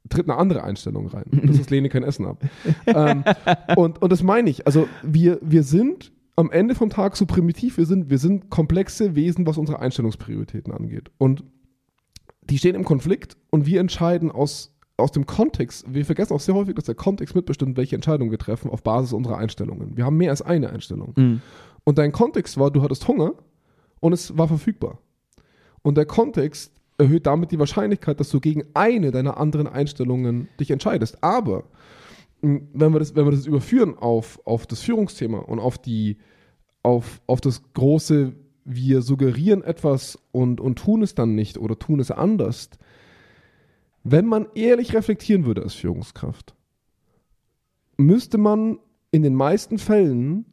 [0.10, 1.26] tritt eine andere Einstellung rein.
[1.46, 2.44] Das ist lehne kein Essen ab.
[2.88, 3.24] ähm,
[3.78, 4.66] und, und das meine ich.
[4.68, 9.16] Also wir, wir sind am Ende vom Tag so primitiv, wir sind, wir sind komplexe
[9.16, 11.12] Wesen, was unsere Einstellungsprioritäten angeht.
[11.18, 11.44] Und
[12.50, 16.56] die stehen im Konflikt und wir entscheiden aus, aus dem Kontext, wir vergessen auch sehr
[16.56, 19.98] häufig, dass der Kontext mitbestimmt, welche Entscheidungen wir treffen auf Basis unserer Einstellungen.
[19.98, 21.14] Wir haben mehr als eine Einstellung.
[21.16, 21.42] Mhm.
[21.84, 23.34] Und dein Kontext war, du hattest Hunger
[24.00, 25.00] und es war verfügbar.
[25.82, 30.72] Und der Kontext erhöht damit die Wahrscheinlichkeit, dass du gegen eine deiner anderen Einstellungen dich
[30.72, 31.24] entscheidest.
[31.24, 31.66] Aber
[32.42, 36.18] wenn wir das, wenn wir das überführen auf, auf das Führungsthema und auf die,
[36.84, 38.34] auf, auf das große,
[38.66, 42.70] wir suggerieren etwas und, und tun es dann nicht oder tun es anders.
[44.04, 46.56] Wenn man ehrlich reflektieren würde als Führungskraft,
[47.98, 48.80] müsste man
[49.12, 50.46] in den meisten Fällen,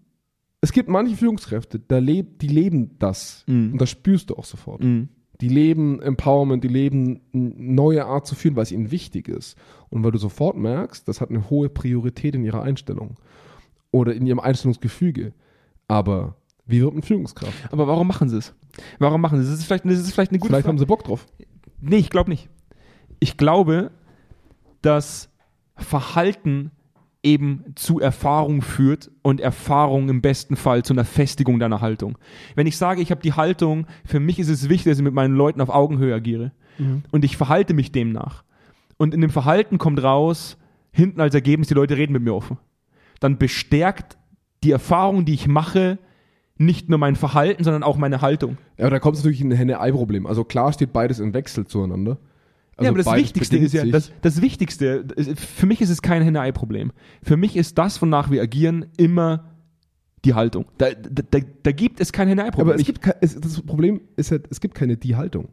[0.61, 3.45] es gibt manche Führungskräfte, da leb, die leben das.
[3.47, 3.73] Mhm.
[3.73, 4.83] Und das spürst du auch sofort.
[4.83, 5.09] Mhm.
[5.41, 9.57] Die leben Empowerment, die leben eine neue Art zu führen, weil es ihnen wichtig ist.
[9.89, 13.17] Und weil du sofort merkst, das hat eine hohe Priorität in ihrer Einstellung
[13.91, 15.33] oder in ihrem Einstellungsgefüge.
[15.89, 16.37] Aber
[16.71, 17.53] wie wird man Führungskraft?
[17.73, 18.55] Aber warum machen sie es?
[18.99, 19.51] Warum machen sie es?
[19.51, 20.73] Das ist vielleicht, das ist vielleicht eine gute Vielleicht Frage.
[20.75, 21.27] haben sie Bock drauf.
[21.81, 22.49] Nee, ich glaube nicht.
[23.19, 23.91] Ich glaube,
[24.83, 25.31] dass
[25.77, 26.71] Verhalten
[27.23, 32.17] eben zu Erfahrung führt und Erfahrung im besten Fall zu einer Festigung deiner Haltung.
[32.55, 35.13] Wenn ich sage, ich habe die Haltung, für mich ist es wichtig, dass ich mit
[35.13, 36.53] meinen Leuten auf Augenhöhe agiere
[37.11, 38.43] und ich verhalte mich demnach.
[38.97, 40.57] Und in dem Verhalten kommt raus,
[40.93, 42.57] hinten als Ergebnis, die Leute reden mit mir offen.
[43.19, 44.17] Dann bestärkt
[44.65, 45.99] die Erfahrung, die ich mache,
[46.61, 48.59] nicht nur mein Verhalten, sondern auch meine Haltung.
[48.77, 50.27] Ja, aber da kommt es natürlich in ein Henne-Ei-Problem.
[50.27, 52.19] Also klar steht beides im Wechsel zueinander.
[52.77, 56.23] Also ja, aber das Wichtigste ist ja, das, das Wichtigste, für mich ist es kein
[56.23, 56.93] Henne-Ei-Problem.
[57.23, 59.47] Für mich ist das, wonach wir agieren, immer
[60.25, 60.67] die Haltung.
[60.77, 62.69] Da, da, da, gibt es kein Henne-Ei-Problem.
[62.73, 65.49] aber es gibt es, das Problem ist ja, es gibt keine Die-Haltung.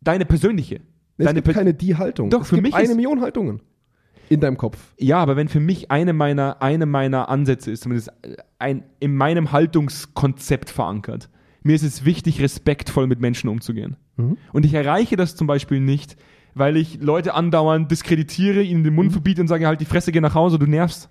[0.00, 0.80] deine persönliche.
[1.16, 2.30] Es Deine gibt per- keine Die-Haltung.
[2.30, 3.60] Doch, es für gibt mich eine ist- Million Haltungen
[4.28, 4.78] in deinem Kopf.
[4.98, 8.10] ja, aber wenn für mich eine meiner, eine meiner Ansätze ist, zumindest
[8.58, 11.28] ein, in meinem Haltungskonzept verankert,
[11.62, 13.96] mir ist es wichtig, respektvoll mit Menschen umzugehen.
[14.16, 14.36] Mhm.
[14.52, 16.16] Und ich erreiche das zum Beispiel nicht,
[16.54, 18.96] weil ich Leute andauernd diskreditiere, ihnen den Mhm.
[18.96, 21.08] Mund verbiete und sage, halt die Fresse, geh nach Hause, du nervst.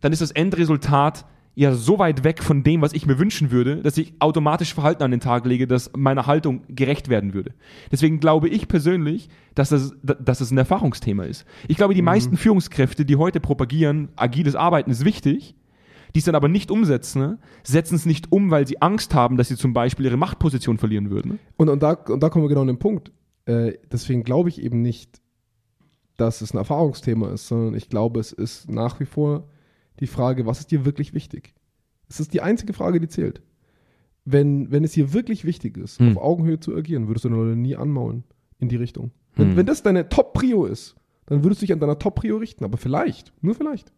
[0.00, 3.76] dann ist das Endresultat ja so weit weg von dem, was ich mir wünschen würde,
[3.76, 7.52] dass ich automatisch Verhalten an den Tag lege, das meiner Haltung gerecht werden würde.
[7.90, 11.44] Deswegen glaube ich persönlich, dass das, dass das ein Erfahrungsthema ist.
[11.68, 15.54] Ich glaube, die meisten Führungskräfte, die heute propagieren, agiles Arbeiten ist wichtig,
[16.14, 19.36] die es dann aber nicht umsetzen, ne, setzen es nicht um, weil sie Angst haben,
[19.36, 21.32] dass sie zum Beispiel ihre Machtposition verlieren würden.
[21.32, 21.38] ne?
[21.56, 23.12] Und, und, da, und da kommen wir genau an den Punkt.
[23.44, 25.20] Äh, deswegen glaube ich eben nicht,
[26.16, 29.48] dass es ein Erfahrungsthema ist, sondern ich glaube, es ist nach wie vor
[30.00, 31.54] die Frage, was ist dir wirklich wichtig?
[32.08, 33.42] Es ist die einzige Frage, die zählt.
[34.24, 36.16] Wenn, wenn es dir wirklich wichtig ist, Hm.
[36.16, 38.24] auf Augenhöhe zu agieren, würdest du deine Leute nie anmaulen
[38.58, 39.10] in die Richtung.
[39.34, 39.56] Wenn, Hm.
[39.56, 40.94] wenn das deine Top-Prio ist,
[41.26, 42.64] dann würdest du dich an deiner Top-Prio richten.
[42.64, 43.92] Aber vielleicht, nur vielleicht,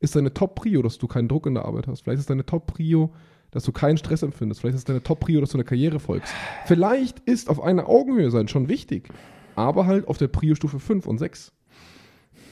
[0.00, 2.02] ist deine Top-Prio, dass du keinen Druck in der Arbeit hast.
[2.02, 3.12] Vielleicht ist deine Top-Prio,
[3.52, 4.60] dass du keinen Stress empfindest.
[4.60, 6.32] Vielleicht ist deine Top-Prio, dass du eine Karriere folgst.
[6.66, 9.10] Vielleicht ist auf einer Augenhöhe sein schon wichtig,
[9.54, 11.52] aber halt auf der Prio-Stufe 5 und 6.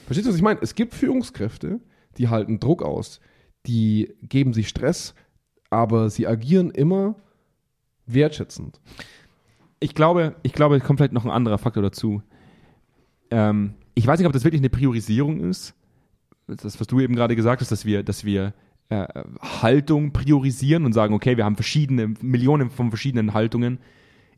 [0.05, 0.59] Verstehst du, was ich meine?
[0.61, 1.79] Es gibt Führungskräfte,
[2.17, 3.19] die halten Druck aus,
[3.65, 5.13] die geben sich Stress,
[5.69, 7.15] aber sie agieren immer
[8.05, 8.79] wertschätzend.
[9.79, 12.21] Ich glaube, ich glaube, es kommt vielleicht noch ein anderer Faktor dazu.
[13.31, 15.73] Ähm, ich weiß nicht, ob das wirklich eine Priorisierung ist.
[16.47, 18.53] Das, was du eben gerade gesagt hast, dass wir, dass wir
[18.89, 19.07] äh,
[19.41, 23.79] Haltung priorisieren und sagen, okay, wir haben verschiedene, Millionen von verschiedenen Haltungen.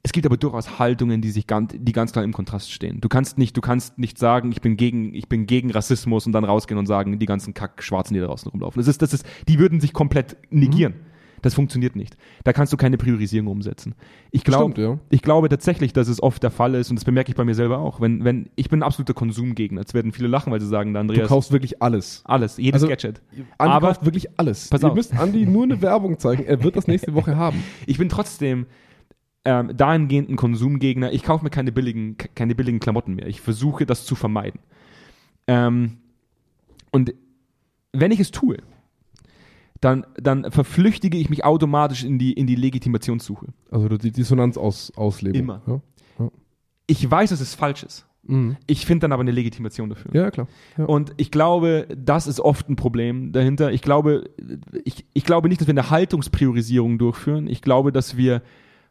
[0.06, 3.00] Es gibt aber durchaus Haltungen, die sich ganz, die ganz klar im Kontrast stehen.
[3.00, 6.34] Du kannst nicht, du kannst nicht sagen, ich bin gegen, ich bin gegen Rassismus und
[6.34, 8.82] dann rausgehen und sagen, die ganzen Kack-Schwarzen, die da draußen rumlaufen.
[8.82, 10.96] Das ist, das ist, die würden sich komplett negieren.
[11.42, 12.16] Das funktioniert nicht.
[12.46, 13.96] Da kannst du keine Priorisierung umsetzen.
[14.32, 14.98] Ich glaube, ja.
[15.10, 17.54] ich glaube tatsächlich, dass es oft der Fall ist und das bemerke ich bei mir
[17.56, 18.00] selber auch.
[18.00, 19.82] Wenn, wenn, ich bin ein absoluter Konsumgegner.
[19.82, 22.22] Jetzt werden viele lachen, weil sie sagen, der Du Andreas, kaufst wirklich alles.
[22.26, 23.22] alles, jedes Also, Gadget.
[23.58, 24.70] Andi Aber- kauft wirklich alles.
[24.70, 24.96] Pass Ihr auf.
[24.96, 26.44] müsst Andi nur eine Werbung zeigen.
[26.46, 27.62] Er wird das nächste Woche haben.
[27.88, 28.66] Ich bin trotzdem
[29.46, 31.12] ähm, dahingehend ein Konsumgegner.
[31.12, 33.28] Ich kaufe mir keine billigen, ke- keine billigen Klamotten mehr.
[33.28, 34.60] Ich versuche das zu vermeiden.
[35.48, 35.98] Ähm,
[36.92, 37.14] und
[37.92, 38.58] wenn ich es tue,
[39.82, 43.48] dann, dann verflüchtige ich mich automatisch in die, in die Legitimationssuche.
[43.70, 45.40] Also die Dissonanz aus, ausleben.
[45.42, 45.62] Immer.
[45.68, 46.30] Ja,
[46.88, 48.06] Ich weiß, dass es falsch ist.
[48.24, 48.56] mhm.
[48.66, 50.16] Ich finde dann aber eine Legitimation dafür.
[50.16, 50.48] ja klar.
[50.78, 50.86] Ja.
[50.86, 53.74] Und ich glaube, das ist oft ein Problem dahinter.
[53.74, 54.30] Ich glaube,
[54.86, 57.48] ich, ich glaube nicht, dass wir eine Haltungspriorisierung durchführen.
[57.48, 58.42] Ich glaube, dass wir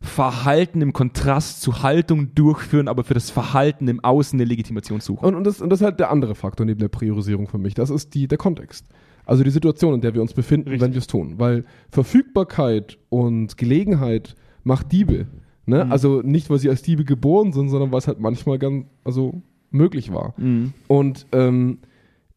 [0.03, 5.25] Verhalten im Kontrast zu Haltung durchführen, aber für das Verhalten im Außen eine Legitimation suchen.
[5.25, 7.75] Und, und, das, und das ist halt der andere Faktor neben der Priorisierung für mich.
[7.75, 8.87] Das ist die, der Kontext.
[9.25, 10.83] Also die Situation, in der wir uns befinden, Richtig.
[10.85, 11.35] wenn wir es tun.
[11.39, 14.35] Weil Verfügbarkeit und Gelegenheit
[14.65, 15.27] macht Diebe.
[15.67, 15.85] Ne?
[15.85, 15.93] Mhm.
[15.93, 19.41] Also nicht, weil sie als Diebe geboren sind, sondern weil es halt manchmal ganz also
[19.71, 20.35] möglich war.
[20.37, 20.73] Mhm.
[20.89, 21.79] Und ähm,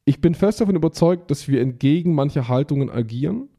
[0.06, 3.50] ich bin fest davon überzeugt, dass wir entgegen mancher Haltungen agieren.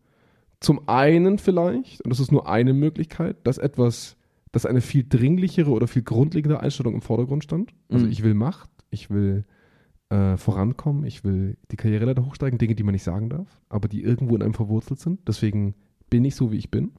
[0.60, 4.16] Zum einen vielleicht, und das ist nur eine Möglichkeit, dass etwas,
[4.52, 7.74] dass eine viel dringlichere oder viel grundlegende Einstellung im Vordergrund stand.
[7.90, 8.12] Also Mhm.
[8.12, 9.44] ich will Macht, ich will
[10.08, 14.02] äh, vorankommen, ich will die Karriereleiter hochsteigen, Dinge, die man nicht sagen darf, aber die
[14.02, 15.20] irgendwo in einem verwurzelt sind.
[15.26, 15.74] Deswegen
[16.10, 16.92] bin ich so, wie ich bin.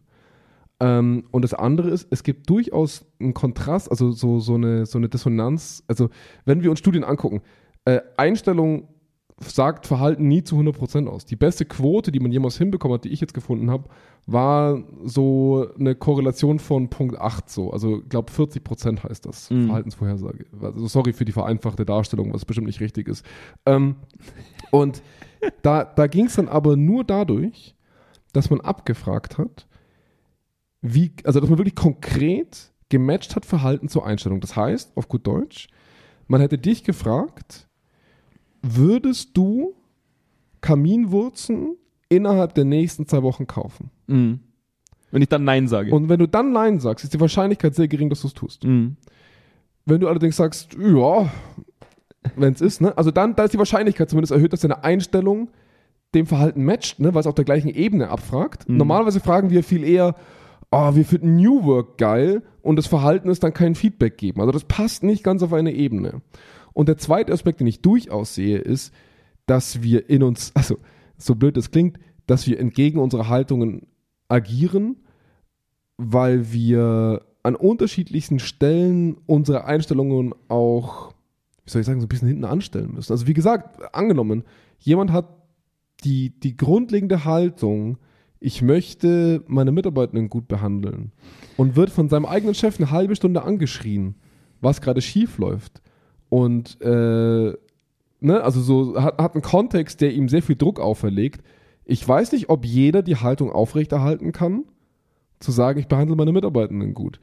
[0.80, 4.98] Ähm, und das andere ist, es gibt durchaus einen Kontrast, also so, so, eine, so
[4.98, 5.84] eine Dissonanz.
[5.88, 6.10] Also,
[6.46, 7.42] wenn wir uns Studien angucken,
[7.86, 8.90] äh, Einstellung
[9.40, 11.26] sagt Verhalten nie zu 100% aus.
[11.26, 13.88] Die beste Quote, die man jemals hinbekommen hat, die ich jetzt gefunden habe,
[14.26, 17.72] war so eine Korrelation von Punkt 8 so.
[17.72, 19.68] Also, ich glaube, 40% heißt das, Mhm.
[19.68, 20.46] Verhaltensvorhersage.
[20.62, 23.26] Also, sorry für die vereinfachte Darstellung, was bestimmt nicht richtig ist.
[23.66, 23.98] Ähm,
[24.72, 25.02] und
[25.62, 27.76] da, da ging es dann aber nur dadurch,
[28.34, 29.68] dass man abgefragt hat,
[30.82, 34.42] wie, also dass man wirklich konkret gematcht hat Verhalten zur Einstellung.
[34.42, 35.68] Das heißt, auf gut Deutsch,
[36.28, 37.67] man hätte dich gefragt,
[38.76, 39.76] würdest du
[40.62, 41.76] Kaminwurzen
[42.10, 43.92] innerhalb der nächsten zwei Wochen kaufen?
[44.08, 44.40] Mhm.
[45.12, 45.94] Wenn ich dann Nein sage.
[45.94, 48.64] Und wenn du dann Nein sagst, ist die Wahrscheinlichkeit sehr gering, dass du es tust.
[48.64, 48.98] mhm.
[49.86, 51.32] Wenn du allerdings sagst, ja,
[52.36, 52.98] wenn es ist, ne?
[52.98, 55.50] Also dann, da ist die Wahrscheinlichkeit zumindest erhöht, dass deine Einstellung
[56.14, 57.14] dem Verhalten matcht, ne?
[57.14, 58.68] Weil es auf der gleichen Ebene abfragt.
[58.68, 58.78] Mhm.
[58.78, 60.16] Normalerweise fragen wir viel eher,
[60.72, 64.42] oh, wir finden New Work geil und das Verhalten ist dann kein Feedback geben.
[64.42, 66.22] Also das passt nicht ganz auf eine Ebene.
[66.78, 68.94] Und der zweite Aspekt, den ich durchaus sehe, ist,
[69.48, 70.78] dass wir in uns, also
[71.18, 73.88] so blöd es klingt, dass wir entgegen unserer Haltungen
[74.28, 74.98] agieren,
[75.98, 81.14] weil wir an unterschiedlichsten Stellen unsere Einstellungen auch,
[81.66, 83.12] wie soll ich sagen, so ein bisschen hinten anstellen müssen.
[83.12, 84.44] Also wie gesagt, angenommen,
[84.78, 85.30] jemand hat
[86.04, 87.98] die, die grundlegende Haltung,
[88.40, 91.12] ich möchte meine Mitarbeitenden gut behandeln
[91.58, 94.14] und wird von seinem eigenen Chef eine halbe Stunde angeschrien,
[94.62, 95.82] was gerade schief läuft.
[96.30, 97.54] Und äh,
[98.20, 101.42] ne, also so hat, hat einen Kontext, der ihm sehr viel Druck auferlegt.
[101.86, 104.64] Ich weiß nicht, ob jeder die Haltung aufrechterhalten kann,
[105.40, 107.20] zu sagen, ich behandle meine Mitarbeitenden gut.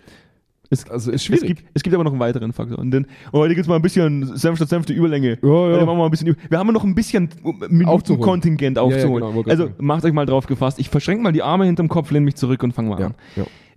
[0.70, 1.46] Es, Also ist es, schwierig.
[1.46, 2.78] gibt, es gibt aber noch einen weiteren Faktor.
[2.78, 5.38] Und dann, oh, heute gibt's mal ein bisschen Senf statt Senfte Überlänge.
[5.42, 5.74] Ja, ja.
[5.74, 7.28] Heute machen wir, mal ein bisschen, wir haben noch ein bisschen
[7.68, 9.34] Minutenkontingent Ja, ja, aufzuholen.
[9.34, 10.78] genau, also macht euch mal drauf gefasst.
[10.78, 13.14] Ich verschränke mal die Arme hinterm Kopf, lehne mich zurück und fange mal ja, an.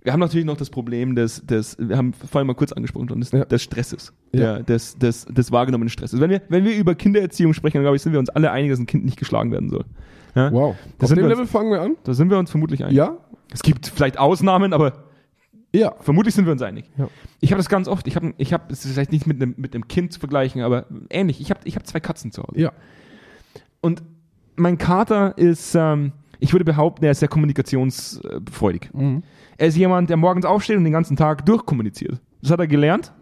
[0.02, 3.32] Wir haben natürlich noch das Problem des, des wir haben vorhin mal kurz angesprochen, des,
[3.32, 3.44] Ja.
[3.44, 4.12] des Stresses.
[4.32, 4.54] Ja.
[4.56, 6.20] Der, des, des, des wahrgenommenen Stresses.
[6.20, 8.78] Wenn wir, wenn wir über Kindererziehung sprechen, glaube ich, sind wir uns alle einig, dass
[8.78, 9.84] ein Kind nicht geschlagen werden soll.
[10.34, 10.52] Ja?
[10.52, 10.76] Wow.
[10.98, 11.96] Das Auf dem wir Level fangen wir an?
[12.04, 12.96] Da sind wir uns vermutlich einig.
[12.96, 13.16] Ja?
[13.52, 15.04] Es gibt vielleicht Ausnahmen, aber
[15.72, 15.94] Ja.
[16.00, 16.84] vermutlich sind wir uns einig.
[16.96, 17.08] Ja.
[17.40, 18.06] Ich habe das ganz oft.
[18.06, 20.62] Ich habe, ich habe, es ist vielleicht nicht mit einem, mit einem Kind zu vergleichen,
[20.62, 21.40] aber ähnlich.
[21.40, 22.58] Ich habe, ich habe zwei Katzen zu Hause.
[22.60, 22.72] Ja.
[23.80, 24.02] Und
[24.56, 28.90] mein Kater ist, ähm, ich würde behaupten, er ist sehr kommunikationsfreudig.
[28.92, 29.22] Mhm.
[29.56, 32.20] Er ist jemand, der morgens aufsteht und den ganzen Tag durchkommuniziert.
[32.42, 33.12] Das hat er gelernt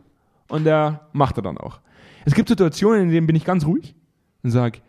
[0.48, 1.80] und der macht er dann auch.
[2.24, 3.94] Es gibt Situationen, in denen bin ich ganz ruhig
[4.42, 4.80] und sage,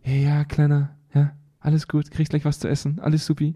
[0.00, 3.54] hey, ja, Kleiner, ja, alles gut, kriegst gleich was zu essen, alles supi.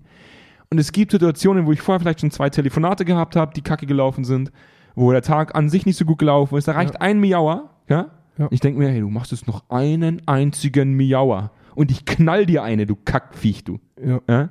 [0.71, 3.87] Und es gibt Situationen, wo ich vorher vielleicht schon zwei Telefonate gehabt habe, die kacke
[3.87, 4.53] gelaufen sind,
[4.95, 6.69] wo der Tag an sich nicht so gut gelaufen ist.
[6.69, 8.11] Da reicht ein Miauer, ja?
[8.39, 8.49] Ja.
[8.51, 12.63] Ich denke mir, hey, du machst jetzt noch einen einzigen Miauer und ich knall dir
[12.63, 13.79] eine, du Kackviech, du.
[14.03, 14.21] Ja.
[14.29, 14.49] Ja?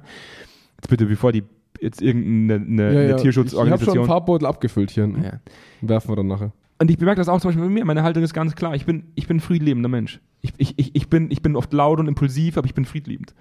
[0.77, 1.43] Jetzt bitte, bevor die
[1.81, 2.91] jetzt irgendeine eine, Ja, ja.
[2.91, 4.05] Ich habe schon einen Tierschutzorganisation.
[4.05, 5.07] Farbbeutel abgefüllt hier.
[5.07, 5.39] Ja.
[5.81, 6.51] Werfen wir dann nachher.
[6.81, 7.85] Und ich bemerke das auch zum Beispiel bei mir.
[7.85, 8.73] Meine Haltung ist ganz klar.
[8.73, 10.21] Ich bin, ich bin ein friedliebender Mensch.
[10.41, 13.33] Ich, ich, ich, ich, bin, ich bin oft laut und impulsiv, aber ich bin friedliebend.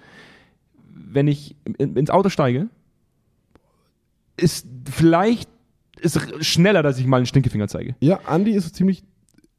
[0.93, 2.69] Wenn ich in, ins Auto steige,
[4.37, 5.49] ist vielleicht
[6.01, 7.95] ist schneller, dass ich mal einen Stinkefinger zeige.
[8.01, 9.03] Ja, Andi ist so ziemlich,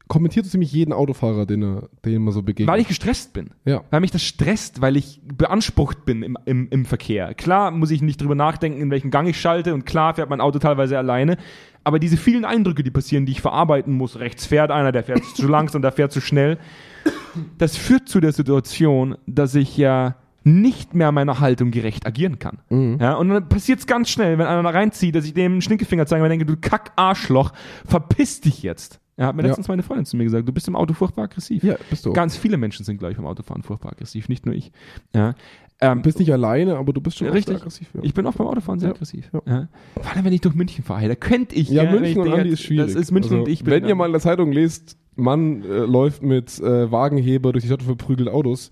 [0.10, 2.68] kommentiert so ziemlich jeden Autofahrer, den er, den man so begegnet.
[2.68, 3.52] Weil ich gestresst bin.
[3.64, 3.84] ja.
[3.92, 7.34] Weil mich das stresst, weil ich beansprucht bin im, im, im Verkehr.
[7.36, 10.42] Klar muss ich nicht drüber nachdenken, in welchen Gang ich schalte und klar fährt mein
[10.42, 11.38] Auto teilweise alleine.
[11.84, 15.24] Aber diese vielen Eindrücke, die passieren, die ich verarbeiten muss, rechts fährt einer, der fährt
[15.24, 16.58] zu langsam, der fährt zu schnell,
[17.58, 22.60] das führt zu der Situation, dass ich ja nicht mehr meiner Haltung gerecht agieren kann.
[22.70, 22.98] Mhm.
[23.00, 25.62] Ja, und dann passiert es ganz schnell, wenn einer da reinzieht, dass ich dem einen
[25.62, 27.52] Stinkefinger zeige und denke, du Kack-Arschloch,
[27.86, 28.99] verpiss dich jetzt.
[29.20, 29.48] Ja, hat mir Ja.
[29.50, 31.64] letztens meine Freundin zu mir gesagt, du bist im Auto furchtbar aggressiv.
[31.64, 32.14] Ja, bist du.
[32.14, 34.72] Ganz viele Menschen sind gleich beim Autofahren furchtbar aggressiv, nicht nur ich.
[35.14, 35.36] Ja.
[35.82, 37.48] Ähm, Du bist nicht alleine, aber du bist schon Richtig.
[37.54, 37.88] sehr aggressiv.
[37.94, 38.00] Ja.
[38.04, 38.96] ich bin auch beim Autofahren sehr Ja.
[38.96, 39.30] aggressiv.
[39.34, 39.42] Ja.
[39.46, 39.68] Ja.
[40.02, 41.70] Vor allem, wenn ich durch München fahre, da könnte ich.
[41.70, 42.94] ja, ich München und Andi ist schwierig.
[42.94, 43.74] Das ist München Also, und ich bin.
[43.74, 47.68] Wenn ihr mal in der Zeitung lest, Mann äh, läuft mit äh, Wagenheber durch die
[47.68, 48.72] Stadt und verprügelt Autos.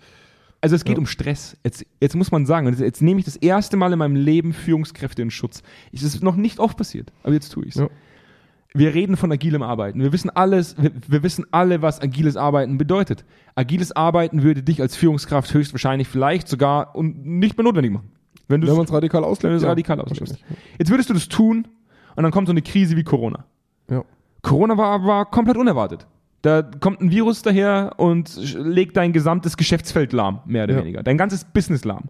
[0.60, 1.00] Also es geht Ja.
[1.00, 1.56] um Stress.
[1.64, 4.54] Jetzt, jetzt muss man sagen, jetzt, jetzt nehme ich das erste Mal in meinem Leben
[4.54, 5.62] Führungskräfte in Schutz.
[5.94, 7.82] Es ist noch nicht oft passiert, aber jetzt tue ich es.
[7.82, 7.90] Ja.
[8.78, 10.00] Wir reden von agilem Arbeiten.
[10.02, 13.26] Wir wissen alles, wir, wir wissen alle, was agiles Arbeiten bedeutet.
[13.56, 18.12] Agiles Arbeiten würde dich als Führungskraft höchstwahrscheinlich vielleicht sogar und nicht mehr notwendig machen.
[18.48, 19.52] Wenn du Wenn man es radikal wenn auslegt.
[19.52, 20.44] du es ja, radikal wahrscheinlich.
[20.78, 21.68] Jetzt würdest du das tun
[22.16, 23.46] und dann kommt so eine Krise wie Corona.
[23.90, 24.04] Ja.
[24.42, 26.08] Corona war, war komplett unerwartet.
[26.44, 30.80] Da kommt ein Virus daher und legt dein gesamtes Geschäftsfeld lahm, mehr oder Ja.
[30.82, 31.04] weniger.
[31.04, 32.06] Dein ganzes Business lahm.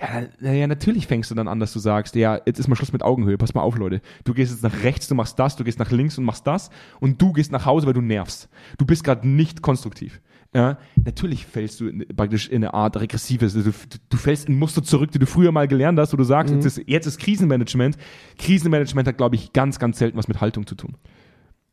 [0.00, 2.74] Ja, na ja, natürlich fängst du dann an, dass du sagst, ja, jetzt ist mal
[2.76, 4.00] Schluss mit Augenhöhe, pass mal auf, Leute.
[4.24, 6.70] Du gehst jetzt nach rechts, du machst das, du gehst nach links und machst das
[7.00, 8.48] und du gehst nach Hause, weil du nervst.
[8.76, 10.20] Du bist gerade nicht konstruktiv.
[10.52, 14.82] Ja, natürlich fällst du in, praktisch in eine Art regressives, du, du fällst in Muster
[14.84, 17.96] zurück, die du früher mal gelernt hast, wo du sagst, jetzt, ist, jetzt ist Krisenmanagement.
[18.38, 20.96] Krisenmanagement hat, glaube ich, ganz, ganz selten was mit Haltung zu tun.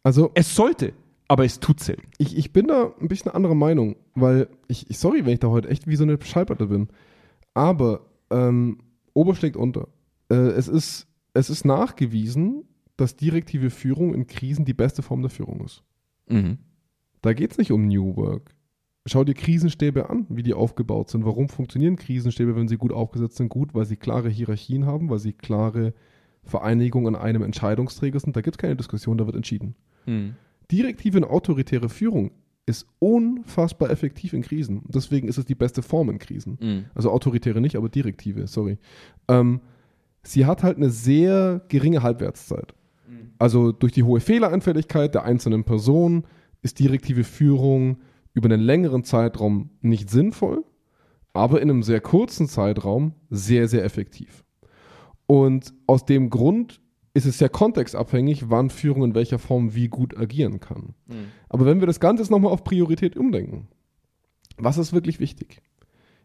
[0.04, 0.94] Also, Es sollte,
[1.28, 2.04] aber es tut selten.
[2.18, 5.50] ich, ich bin da ein bisschen anderer Meinung, weil ich, ich sorry, wenn ich da
[5.50, 6.88] heute echt wie so eine Schallplatte bin.
[7.54, 8.80] Aber ähm,
[9.14, 9.88] Ober schlägt unter.
[10.30, 12.64] Äh, es, ist, es ist nachgewiesen,
[12.98, 15.84] dass direktive Führung in Krisen die beste Form der Führung ist.
[17.22, 18.56] Da geht es nicht um New Work.
[19.06, 21.26] Schau dir Krisenstäbe an, wie die aufgebaut sind.
[21.26, 23.50] Warum funktionieren Krisenstäbe, wenn sie gut aufgesetzt sind?
[23.50, 25.94] Gut, weil sie klare Hierarchien haben, weil sie klare
[26.44, 28.36] Vereinigung an einem Entscheidungsträger sind.
[28.36, 29.76] Da gibt es keine Diskussion, da wird entschieden.
[30.72, 32.32] Direktive und autoritäre Führung
[32.66, 34.84] ist unfassbar effektiv in Krisen.
[34.88, 36.58] Deswegen ist es die beste Form in Krisen.
[36.94, 38.78] Also autoritäre nicht, aber direktive, sorry.
[39.28, 39.62] Ähm,
[40.24, 42.74] sie hat halt eine sehr geringe Halbwertszeit.
[43.40, 46.26] Also durch die hohe Fehleranfälligkeit der einzelnen Person
[46.62, 47.98] ist direktive Führung
[48.34, 50.64] über einen längeren Zeitraum nicht sinnvoll,
[51.34, 54.44] aber in einem sehr kurzen Zeitraum sehr, sehr effektiv.
[55.26, 56.82] Und aus dem Grund
[57.14, 60.96] ist es sehr kontextabhängig, wann Führung in welcher Form wie gut agieren kann.
[61.50, 63.68] Aber wenn wir das Ganze jetzt nochmal auf Priorität umdenken,
[64.58, 65.62] was ist wirklich wichtig?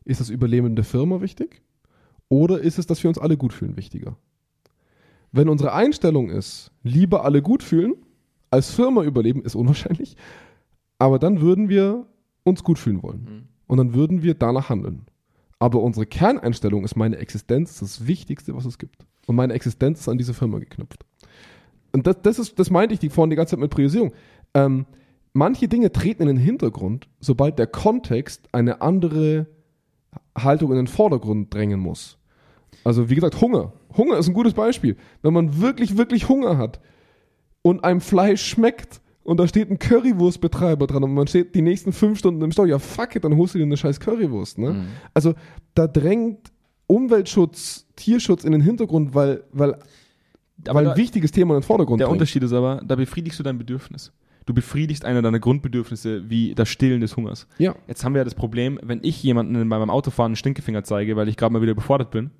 [0.04, 1.62] Ist das Überleben der Firma wichtig?
[2.28, 4.16] Oder ist es, dass wir uns alle gut fühlen, wichtiger?
[5.32, 7.94] Wenn unsere Einstellung ist, lieber alle gut fühlen,
[8.50, 10.16] als Firma überleben, ist unwahrscheinlich,
[10.98, 12.06] aber dann würden wir
[12.44, 13.48] uns gut fühlen wollen.
[13.66, 15.06] Und dann würden wir danach handeln.
[15.58, 19.04] Aber unsere Kerneinstellung ist meine Existenz, ist das Wichtigste, was es gibt.
[19.26, 21.04] Und meine Existenz ist an diese Firma geknüpft.
[21.92, 24.12] Und das, das, ist, das meinte ich die vorhin die ganze Zeit mit Priorisierung.
[24.54, 24.86] Ähm,
[25.32, 29.46] manche Dinge treten in den Hintergrund, sobald der Kontext eine andere
[30.36, 32.18] Haltung in den Vordergrund drängen muss.
[32.84, 33.72] Also wie gesagt, Hunger.
[33.96, 34.96] Hunger ist ein gutes Beispiel.
[35.22, 36.80] Wenn man wirklich, wirklich Hunger hat,
[37.66, 41.92] und einem Fleisch schmeckt und da steht ein Currywurstbetreiber dran und man steht die nächsten
[41.92, 44.58] fünf Stunden im Stau, ja fuck it, dann holst du dir eine scheiß Currywurst.
[44.58, 44.72] Ne?
[44.72, 44.86] Mhm.
[45.12, 45.34] Also
[45.74, 46.52] da drängt
[46.86, 49.74] Umweltschutz, Tierschutz in den Hintergrund, weil, weil,
[50.66, 52.20] Aber weil da- ein wichtiges Thema in den Vordergrund Der drängt.
[52.20, 54.12] Unterschied ist aber, da befriedigst du dein Bedürfnis.
[54.46, 57.48] Du befriedigst einer deiner Grundbedürfnisse wie das Stillen des Hungers.
[57.58, 57.74] Ja.
[57.88, 61.16] Jetzt haben wir ja das Problem, wenn ich jemanden bei meinem Autofahren einen Stinkefinger zeige,
[61.16, 62.30] weil ich gerade mal wieder befordert bin,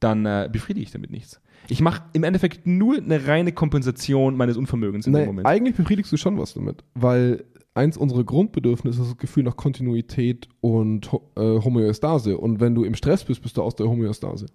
[0.00, 1.40] dann äh, befriedige ich damit nichts.
[1.68, 5.46] Ich mache im Endeffekt nur eine reine Kompensation meines Unvermögens in dem Nein, Moment.
[5.46, 7.44] eigentlich befriedigst du schon was damit, weil
[7.74, 11.06] eins unserer Grundbedürfnisse ist das Gefühl nach Kontinuität und
[11.36, 12.36] äh, Homöostase.
[12.38, 14.46] Und wenn du im Stress bist, bist du aus der Homöostase.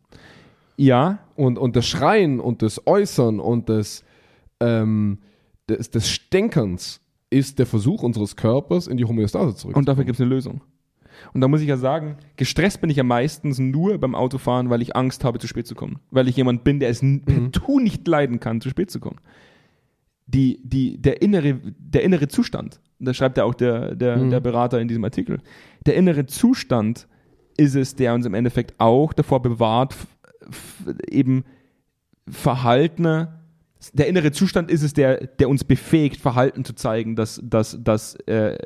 [0.78, 4.04] Ja, Und, und das Schreien und das Äußern und das,
[4.60, 5.18] ähm,
[5.68, 7.02] des, des Stänkerns
[7.32, 9.76] ist der Versuch unseres Körpers, in die Homöostase zurückzukommen.
[9.76, 10.62] und dafür gibt es eine Lösung.
[11.34, 14.84] Und da muss ich ja sagen, gestresst bin ich ja meistens nur beim Autofahren, weil
[14.84, 15.98] ich Angst habe, zu spät zu kommen.
[16.12, 19.18] Weil ich jemand bin, der es n- partout nicht leiden kann, zu spät zu kommen.
[20.28, 24.30] Die, die, der, innere, der innere Zustand, da schreibt ja auch der, der, Mhm.
[24.30, 25.40] der Berater in diesem Artikel,
[25.86, 27.08] der innere Zustand
[27.58, 29.96] ist es, der uns im Endeffekt auch davor bewahrt,
[31.10, 31.44] eben
[32.30, 33.34] Verhaltene,
[33.94, 38.16] der innere Zustand ist es, der, der uns befähigt, Verhalten zu zeigen, das, das, das
[38.28, 38.58] äh,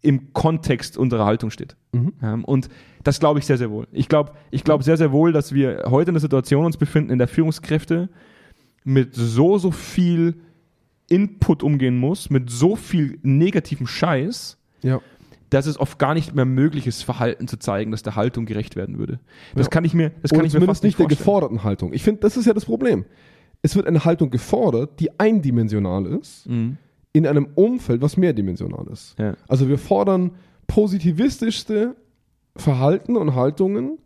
[0.00, 1.76] im Kontext unserer Haltung steht.
[1.92, 2.12] Mhm.
[2.22, 2.68] Ähm, und
[3.02, 3.86] das glaube ich sehr, sehr wohl.
[3.92, 7.10] Ich glaube ich glaub sehr, sehr wohl, dass wir heute in der Situation uns befinden,
[7.10, 8.08] in der Führungskräfte
[8.84, 10.40] mit so, so viel
[11.08, 15.00] Input umgehen muss, mit so viel negativem Scheiß, Ja.
[15.50, 18.76] dass es oft gar nicht mehr möglich ist, Verhalten zu zeigen, das der Haltung gerecht
[18.76, 19.18] werden würde.
[19.54, 19.70] Das Ja.
[19.70, 21.18] kann ich mir, das kann Oder ich mir fast nicht nicht der vorstellen.
[21.18, 21.92] geforderten Haltung.
[21.94, 23.04] Ich finde, das ist ja das Problem.
[23.62, 26.76] Es wird eine Haltung gefordert, die eindimensional ist, Mhm.
[27.12, 29.18] in einem Umfeld, was mehrdimensional ist.
[29.18, 29.34] Ja.
[29.48, 30.32] Also wir fordern
[30.66, 31.96] positivistischste
[32.56, 33.98] Verhalten und Haltungen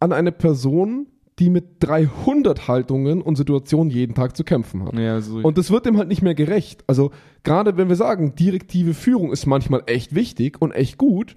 [0.00, 1.06] an eine Person,
[1.38, 4.98] die mit 300 Haltungen und Situationen jeden Tag zu kämpfen hat.
[4.98, 6.82] Ja, so Und das wird dem halt nicht mehr gerecht.
[6.86, 7.10] Also
[7.44, 11.36] gerade wenn wir sagen, direktive Führung ist manchmal echt wichtig und echt gut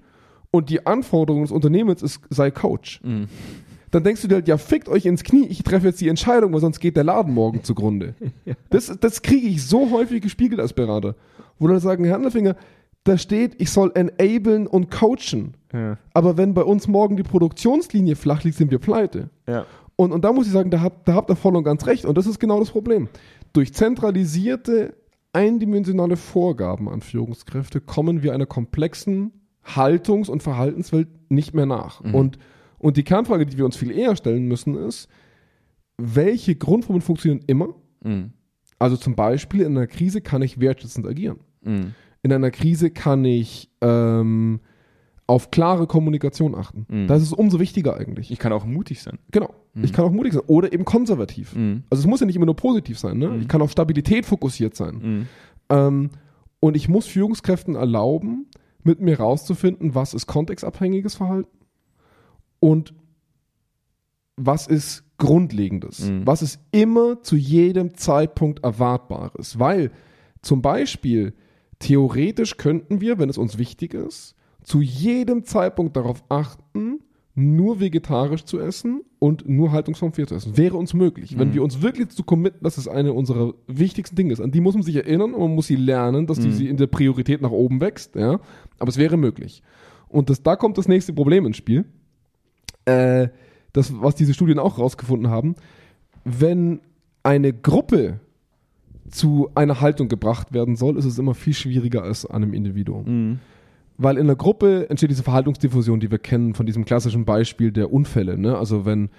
[0.50, 3.00] und die Anforderung des Unternehmens ist, sei Coach.
[3.02, 3.28] Mhm.
[3.92, 6.52] Dann denkst du dir halt, ja, fickt euch ins Knie, ich treffe jetzt die Entscheidung,
[6.52, 8.14] weil sonst geht der Laden morgen zugrunde.
[8.70, 11.14] Das, das kriege ich so häufig gespiegelt als Berater.
[11.58, 12.56] Wo Leute sagen, Herr Handelfinger,
[13.04, 15.54] da steht, ich soll enablen und coachen.
[15.72, 15.98] ja.
[16.14, 19.30] Aber wenn bei uns morgen die Produktionslinie flach liegt, sind wir pleite.
[19.48, 19.66] Ja.
[20.02, 22.04] Und, und da muss ich sagen, da habt, da habt ihr voll und ganz recht.
[22.04, 23.08] Und das ist genau das Problem.
[23.52, 24.94] Durch zentralisierte,
[25.32, 29.32] eindimensionale Vorgaben an Führungskräfte kommen wir einer komplexen
[29.64, 32.00] Haltungs- und Verhaltenswelt nicht mehr nach.
[32.00, 32.38] Und,
[32.78, 35.08] und die Kernfrage, die wir uns viel eher stellen müssen, ist,
[35.98, 37.74] welche Grundformen funktionieren immer?
[38.02, 38.32] Mhm.
[38.78, 41.38] Also zum Beispiel in einer Krise kann ich wertschätzend agieren.
[41.62, 41.94] Mhm.
[42.22, 44.60] In einer Krise kann ich ähm,
[45.26, 46.86] auf klare Kommunikation achten.
[46.88, 47.06] Mhm.
[47.06, 48.30] Das ist umso wichtiger eigentlich.
[48.30, 49.18] Ich kann auch mutig sein.
[49.30, 49.54] Genau.
[49.74, 50.42] Ich kann auch mutig sein.
[50.46, 51.54] Oder eben konservativ.
[51.56, 51.84] Mhm.
[51.88, 53.18] Also es muss ja nicht immer nur positiv sein.
[53.18, 53.38] Ne?
[53.40, 54.94] Ich kann auf Stabilität fokussiert sein.
[54.96, 55.28] Mhm.
[55.70, 56.10] Ähm,
[56.60, 58.46] und ich muss Führungskräften erlauben,
[58.82, 61.58] mit mir rauszufinden, was ist kontextabhängiges Verhalten
[62.60, 62.94] und
[64.36, 66.10] was ist Grundlegendes.
[66.10, 66.26] Mhm.
[66.26, 69.58] Was ist immer zu jedem Zeitpunkt Erwartbares.
[69.58, 69.92] Weil
[70.42, 71.34] zum Beispiel
[71.78, 77.00] theoretisch könnten wir, wenn es uns wichtig ist, zu jedem Zeitpunkt darauf achten,
[77.34, 80.56] nur vegetarisch zu essen und nur Haltungsform 4 zu essen.
[80.56, 81.38] Wäre uns möglich.
[81.38, 84.40] Wenn wir uns wirklich zu committen, dass es eine unserer wichtigsten Dinge ist.
[84.40, 86.76] An die muss man sich erinnern und man muss sie lernen, dass die sie in
[86.76, 88.16] der Priorität nach oben wächst.
[88.16, 88.38] Ja?
[88.78, 89.62] Aber es wäre möglich.
[90.08, 91.86] Und das, da kommt das nächste Problem ins Spiel.
[92.84, 93.28] Äh,
[93.72, 95.54] das, was diese Studien auch rausgefunden haben.
[96.24, 96.80] Wenn
[97.22, 98.20] eine Gruppe
[99.08, 103.04] zu einer Haltung gebracht werden soll, ist es immer viel schwieriger als an einem Individuum.
[103.04, 103.38] Mhm.
[104.02, 107.92] Weil in der Gruppe entsteht diese Verhaltensdiffusion, die wir kennen von diesem klassischen Beispiel der
[107.92, 108.38] Unfälle.
[108.38, 108.56] Ne?
[108.56, 109.10] Also wenn,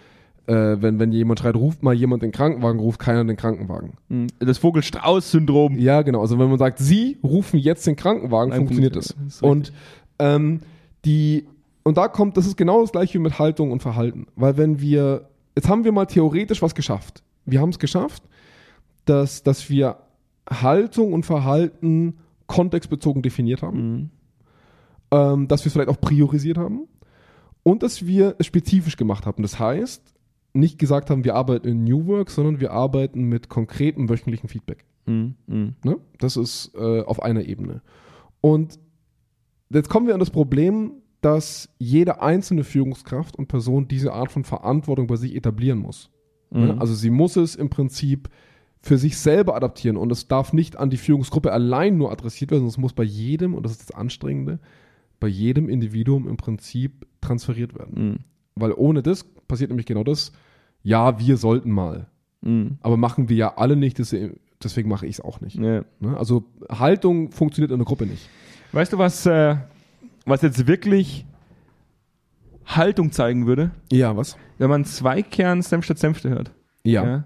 [0.47, 3.93] äh, wenn, wenn jemand schreit, ruft mal jemand den Krankenwagen, ruft keiner den Krankenwagen.
[4.09, 4.27] Mhm.
[4.39, 5.77] Das Vogel-Strauß-Syndrom.
[5.79, 6.21] Ja, genau.
[6.21, 9.15] Also wenn man sagt, Sie rufen jetzt den Krankenwagen, Nein, funktioniert das.
[9.23, 9.71] Das Und
[10.19, 10.61] ähm,
[11.05, 11.45] die
[11.83, 14.27] und da kommt, das ist genau das gleiche wie mit Haltung und Verhalten.
[14.35, 17.23] Weil wenn wir, jetzt haben wir mal theoretisch was geschafft.
[17.45, 18.23] Wir haben es geschafft,
[19.05, 19.97] dass, dass wir
[20.49, 22.15] Haltung und Verhalten
[22.47, 24.09] kontextbezogen definiert haben, Mhm.
[25.13, 26.87] Ähm, dass wir es vielleicht auch priorisiert haben
[27.61, 29.43] und dass wir es spezifisch gemacht haben.
[29.43, 30.01] Das heißt,
[30.53, 34.85] nicht gesagt haben, wir arbeiten in New Work, sondern wir arbeiten mit konkretem wöchentlichen Feedback.
[35.05, 35.35] Mhm.
[35.47, 35.97] Ne?
[36.17, 37.81] Das ist äh, auf einer Ebene.
[38.41, 38.79] Und
[39.69, 44.43] jetzt kommen wir an das Problem, dass jede einzelne Führungskraft und Person diese Art von
[44.43, 46.09] Verantwortung bei sich etablieren muss.
[46.49, 46.73] Ne?
[46.73, 46.79] Mhm.
[46.79, 48.29] Also sie muss es im Prinzip
[48.79, 52.61] für sich selber adaptieren und es darf nicht an die Führungsgruppe allein nur adressiert werden,
[52.61, 54.59] sondern es muss bei jedem, und das ist das Anstrengende,
[55.23, 58.09] bei jedem Individuum im Prinzip transferiert werden.
[58.09, 58.15] Mhm.
[58.55, 60.33] Weil ohne das passiert nämlich genau das,
[60.81, 62.07] ja, wir sollten mal.
[62.41, 62.77] Mhm.
[62.81, 64.19] Aber machen wir ja alle nicht, ja
[64.61, 65.55] deswegen mache ich es auch nicht.
[65.55, 65.85] Ja.
[66.01, 66.17] Ne?
[66.17, 68.27] Also Haltung funktioniert in der Gruppe nicht.
[68.73, 69.55] Weißt du, was, äh,
[70.25, 71.25] was jetzt wirklich
[72.65, 73.71] Haltung zeigen würde?
[73.93, 74.35] Ja, was?
[74.57, 76.51] Wenn man zwei Kern Senf statt Senfte hört.
[76.83, 77.23] Ja.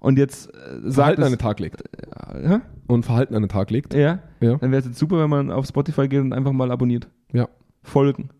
[0.00, 1.84] Und jetzt äh, sagt Verhalten an es, den Tag legt.
[2.32, 2.60] Hä?
[2.86, 3.92] Und Verhalten an den Tag legt.
[3.92, 4.20] Ja.
[4.40, 4.56] Ja.
[4.56, 7.06] Dann wäre es jetzt super, wenn man auf Spotify geht und einfach mal abonniert.
[7.34, 7.48] Ja.
[7.82, 8.30] Folgen.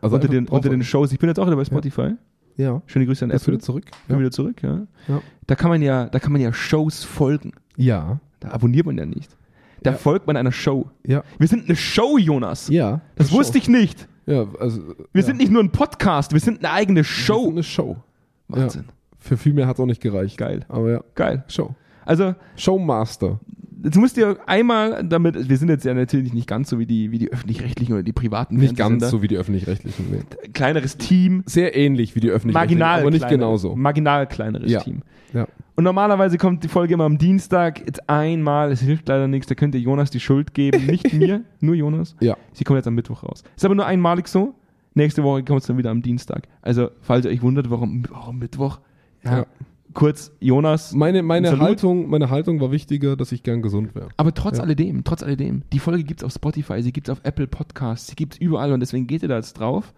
[0.00, 1.10] Also unter, den, unter den Shows.
[1.12, 2.12] Ich bin jetzt auch wieder bei Spotify.
[2.56, 2.80] Ja.
[2.86, 3.54] Schöne Grüße an Jetzt Apple.
[3.54, 3.84] wieder zurück.
[4.06, 4.20] Bin Ja.
[4.20, 4.86] wieder zurück, ja.
[5.08, 5.20] Ja.
[5.48, 7.52] Da kann man ja, da kann man ja Shows folgen.
[7.76, 8.20] Ja.
[8.40, 9.36] Da abonniert man ja nicht.
[9.82, 9.96] Da Ja.
[9.96, 10.88] folgt man einer Show.
[11.04, 11.24] Ja.
[11.38, 12.68] Wir sind eine Show, Jonas.
[12.68, 13.00] Ja.
[13.16, 14.08] Das wusste ich nicht.
[14.26, 14.80] Ja, also.
[15.12, 15.22] Wir ja.
[15.22, 17.42] sind nicht nur ein Podcast, wir sind eine eigene Wir Show.
[17.44, 17.96] sind eine Show.
[18.48, 18.84] Wahnsinn.
[19.18, 20.38] Für viel mehr hat es auch nicht gereicht.
[20.38, 20.64] Geil.
[20.68, 21.00] Aber ja.
[21.14, 21.44] Geil.
[21.48, 21.74] Show.
[22.06, 23.40] Also, Showmaster.
[23.84, 27.10] Jetzt musst du einmal damit, wir sind jetzt ja natürlich nicht ganz so wie die,
[27.12, 30.06] wie die öffentlich-rechtlichen oder die privaten Nicht ganz so wie die öffentlich-rechtlichen.
[30.10, 30.48] Nee.
[30.52, 32.78] Kleineres Team, Sehr ähnlich wie die öffentlich-rechtlichen.
[32.80, 33.76] marginal Aber nicht kleineres, genauso.
[33.76, 34.80] Marginal kleineres Ja.
[34.80, 35.02] Team.
[35.32, 35.46] Ja.
[35.76, 39.54] Und normalerweise kommt die Folge immer am Dienstag, jetzt einmal, es hilft leider nichts, da
[39.54, 42.16] könnt ihr Jonas die Schuld geben, nicht mir, nur Jonas.
[42.20, 42.36] Ja.
[42.52, 43.42] Sie kommt jetzt am Mittwoch raus.
[43.56, 44.54] Ist aber nur einmalig so.
[44.96, 46.46] Nächste Woche kommt es dann wieder am Dienstag.
[46.62, 48.78] Also, falls ihr euch wundert, warum, warum Mittwoch?
[49.24, 49.38] Ja.
[49.38, 49.46] Ja.
[49.94, 50.92] Kurz, Jonas.
[50.92, 51.58] Meine, meine.
[51.58, 54.08] Haltung, meine Haltung war wichtiger, dass ich gern gesund wäre.
[54.16, 54.64] Aber trotz Ja.
[54.64, 58.08] alledem, trotz alledem, die Folge gibt es auf Spotify, sie gibt es auf Apple Podcasts,
[58.08, 59.94] sie gibt es überall und deswegen geht ihr da jetzt drauf.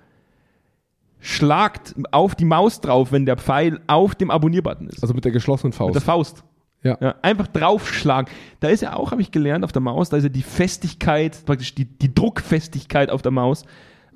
[1.19, 5.03] Schlagt auf die Maus drauf, wenn der Pfeil auf dem Abonnier-Button ist.
[5.03, 6.39] Also mit der geschlossenen Mit der Faust.
[6.39, 6.45] Faust.
[6.83, 6.99] Ja.
[7.01, 8.31] Ja, einfach draufschlagen.
[8.61, 11.45] Da ist ja auch, habe ich gelernt, auf der Maus, da ist ja die Festigkeit,
[11.47, 13.65] praktisch die, die Druckfestigkeit auf der Maus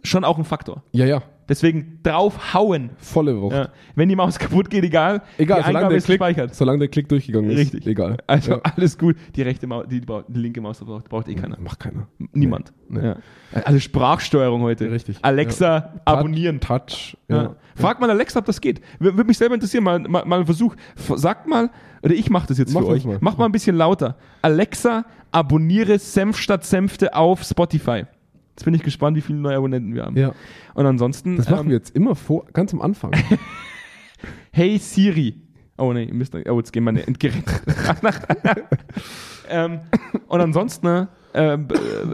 [0.02, 0.82] schon auch ein Faktor.
[0.92, 1.22] Ja, ja.
[1.50, 2.90] Deswegen draufhauen.
[2.98, 3.56] Volle Wucht.
[3.56, 3.70] Ja.
[3.96, 5.20] Wenn die Maus kaputt geht, egal.
[5.36, 6.54] Egal, die solange Eingabe der, ist Klick, gespeichert.
[6.54, 7.58] solange der Klick durchgegangen ist.
[7.58, 7.86] Richtig.
[7.88, 8.18] Egal.
[8.28, 8.60] Also ja.
[8.62, 9.16] alles gut.
[9.34, 11.58] Die rechte Maus, die, die, linke Maus braucht, braucht eh keiner.
[11.60, 12.06] Macht keiner.
[12.32, 12.72] Niemand.
[12.88, 13.04] Nee.
[13.04, 13.16] Ja.
[13.64, 14.92] Also Sprachsteuerung heute.
[14.92, 15.18] Richtig.
[15.22, 16.60] Alexa abonnieren.
[16.60, 17.16] Touch.
[17.28, 17.42] Ja.
[17.42, 17.56] Ja.
[17.74, 18.78] Frag mal Alexa, ob das geht.
[19.00, 20.76] Wür- Würde mich selber interessieren, mal, mal, mal ein Versuch.
[20.94, 21.70] Sagt mal,
[22.02, 23.04] oder ich mache das jetzt Mach für euch.
[23.04, 23.18] mal.
[23.20, 24.16] Mach mal ein bisschen lauter.
[24.42, 28.04] Alexa, abonniere Senf statt Senfte auf Spotify.
[28.50, 30.16] Jetzt bin ich gespannt, wie viele neue Abonnenten wir haben.
[30.16, 30.34] ja.
[30.74, 33.12] Und ansonsten, Das machen ähm, wir jetzt immer vor, ganz am Anfang.
[34.52, 35.36] hey Siri.
[35.78, 37.42] Oh nee, Mist, oh, jetzt gehen meine Endgeräte.
[39.48, 39.80] ähm,
[40.28, 41.68] und ansonsten ne, ähm,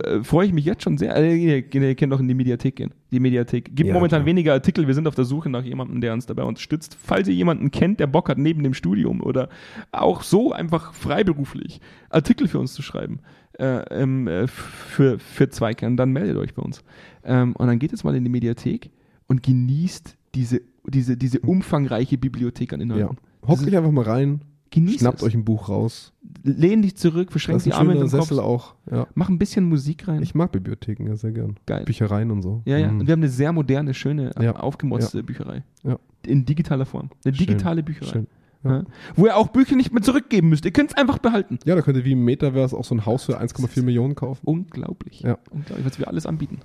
[0.04, 1.16] äh, freue ich mich jetzt schon sehr.
[1.16, 2.92] Äh, ihr, ihr könnt doch in die Mediathek gehen.
[3.16, 3.74] Die Mediathek.
[3.74, 4.26] Gibt Ja, momentan klar.
[4.26, 4.86] weniger Artikel.
[4.86, 6.98] Wir sind auf der Suche nach jemandem, der uns dabei unterstützt.
[7.02, 9.48] Falls ihr jemanden kennt, der Bock hat, neben dem Studium oder
[9.90, 13.20] auch so einfach freiberuflich Artikel für uns zu schreiben,
[13.58, 16.84] äh, ähm, äh, für, für Zweikern, dann meldet euch bei uns.
[17.24, 18.90] Ähm, und dann geht jetzt mal in die Mediathek
[19.28, 22.84] und genießt diese, diese, diese umfangreiche Bibliothek an ja.
[22.84, 23.16] Inhalten.
[23.48, 24.42] Hockt euch einfach mal rein,
[24.76, 25.22] Genießt schnappt es.
[25.24, 26.12] euch ein Buch raus.
[26.42, 28.28] Lehn dich zurück, verschränk die Arme in den Kopf.
[28.28, 28.74] Sessel auch.
[28.90, 29.06] Ja.
[29.14, 30.22] Mach ein bisschen Musik rein.
[30.22, 31.56] Ich mag Bibliotheken ja sehr gern.
[31.66, 31.84] Geil.
[31.84, 32.62] Büchereien und so.
[32.64, 32.90] ja, ja.
[32.92, 33.00] Mhm.
[33.00, 34.54] Und wir haben eine sehr moderne, schöne, Ja.
[34.56, 35.64] aufgemotzte Bücherei.
[35.82, 35.98] Ja.
[36.24, 37.10] In digitaler Form.
[37.24, 37.46] Eine Schön.
[37.46, 38.10] digitale Bücherei.
[38.12, 38.26] Schön.
[38.64, 38.84] Ja.
[39.14, 40.64] Wo ihr auch Bücher nicht mehr zurückgeben müsst.
[40.64, 41.58] Ihr könnt es einfach behalten.
[41.64, 44.40] Ja, da könnt ihr wie im Metaverse auch so ein Haus für 1,4 Millionen kaufen.
[44.44, 45.20] Unglaublich.
[45.20, 45.38] Ja.
[45.50, 46.58] Unglaublich, was wir alles anbieten.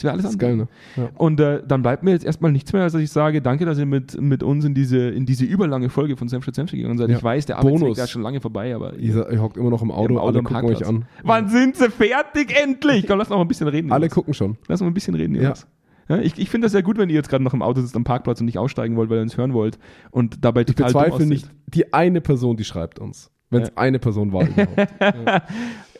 [0.00, 0.68] Was wir alles Das ist geil, ne?
[0.96, 1.10] Ja.
[1.16, 3.78] Und äh, dann bleibt mir jetzt erstmal nichts mehr, als dass ich sage, danke, dass
[3.78, 6.98] ihr mit, mit uns in diese, in diese überlange Folge von Senf statt Senf gegangen
[6.98, 7.10] seid.
[7.10, 7.16] Ja.
[7.18, 9.82] Ich weiß, der Arbeitsweg ist schon lange vorbei, aber Ihr, seid- ihr hockt immer noch
[9.82, 11.04] im Auto, Im Auto alle gucken euch an.
[11.22, 13.06] wann sind sie fertig endlich?
[13.06, 13.92] Komm, lass noch mal ein bisschen reden.
[13.92, 14.56] Alle gucken schon.
[14.68, 15.42] Lass mal ein bisschen reden, Ja.
[15.42, 15.66] Jonas.
[16.08, 17.94] Ja, ich ich finde das sehr gut, wenn ihr jetzt gerade noch im Auto sitzt
[17.94, 19.78] am Parkplatz und nicht aussteigen wollt, weil ihr uns hören wollt
[20.10, 23.30] und dabei Ich total dumm bezweifle nicht die eine Person, die schreibt uns.
[23.48, 23.74] Wenn es Ja.
[23.76, 24.88] eine Person war überhaupt.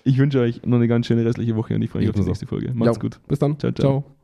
[0.05, 2.23] Ich wünsche euch noch eine ganz schöne restliche Woche und ich freue mich auf die
[2.23, 2.73] nächste Folge.
[2.75, 3.21] Macht's Ja, gut.
[3.29, 3.59] Bis dann.
[3.59, 4.03] Ciao, ciao.
[4.03, 4.20] ciao.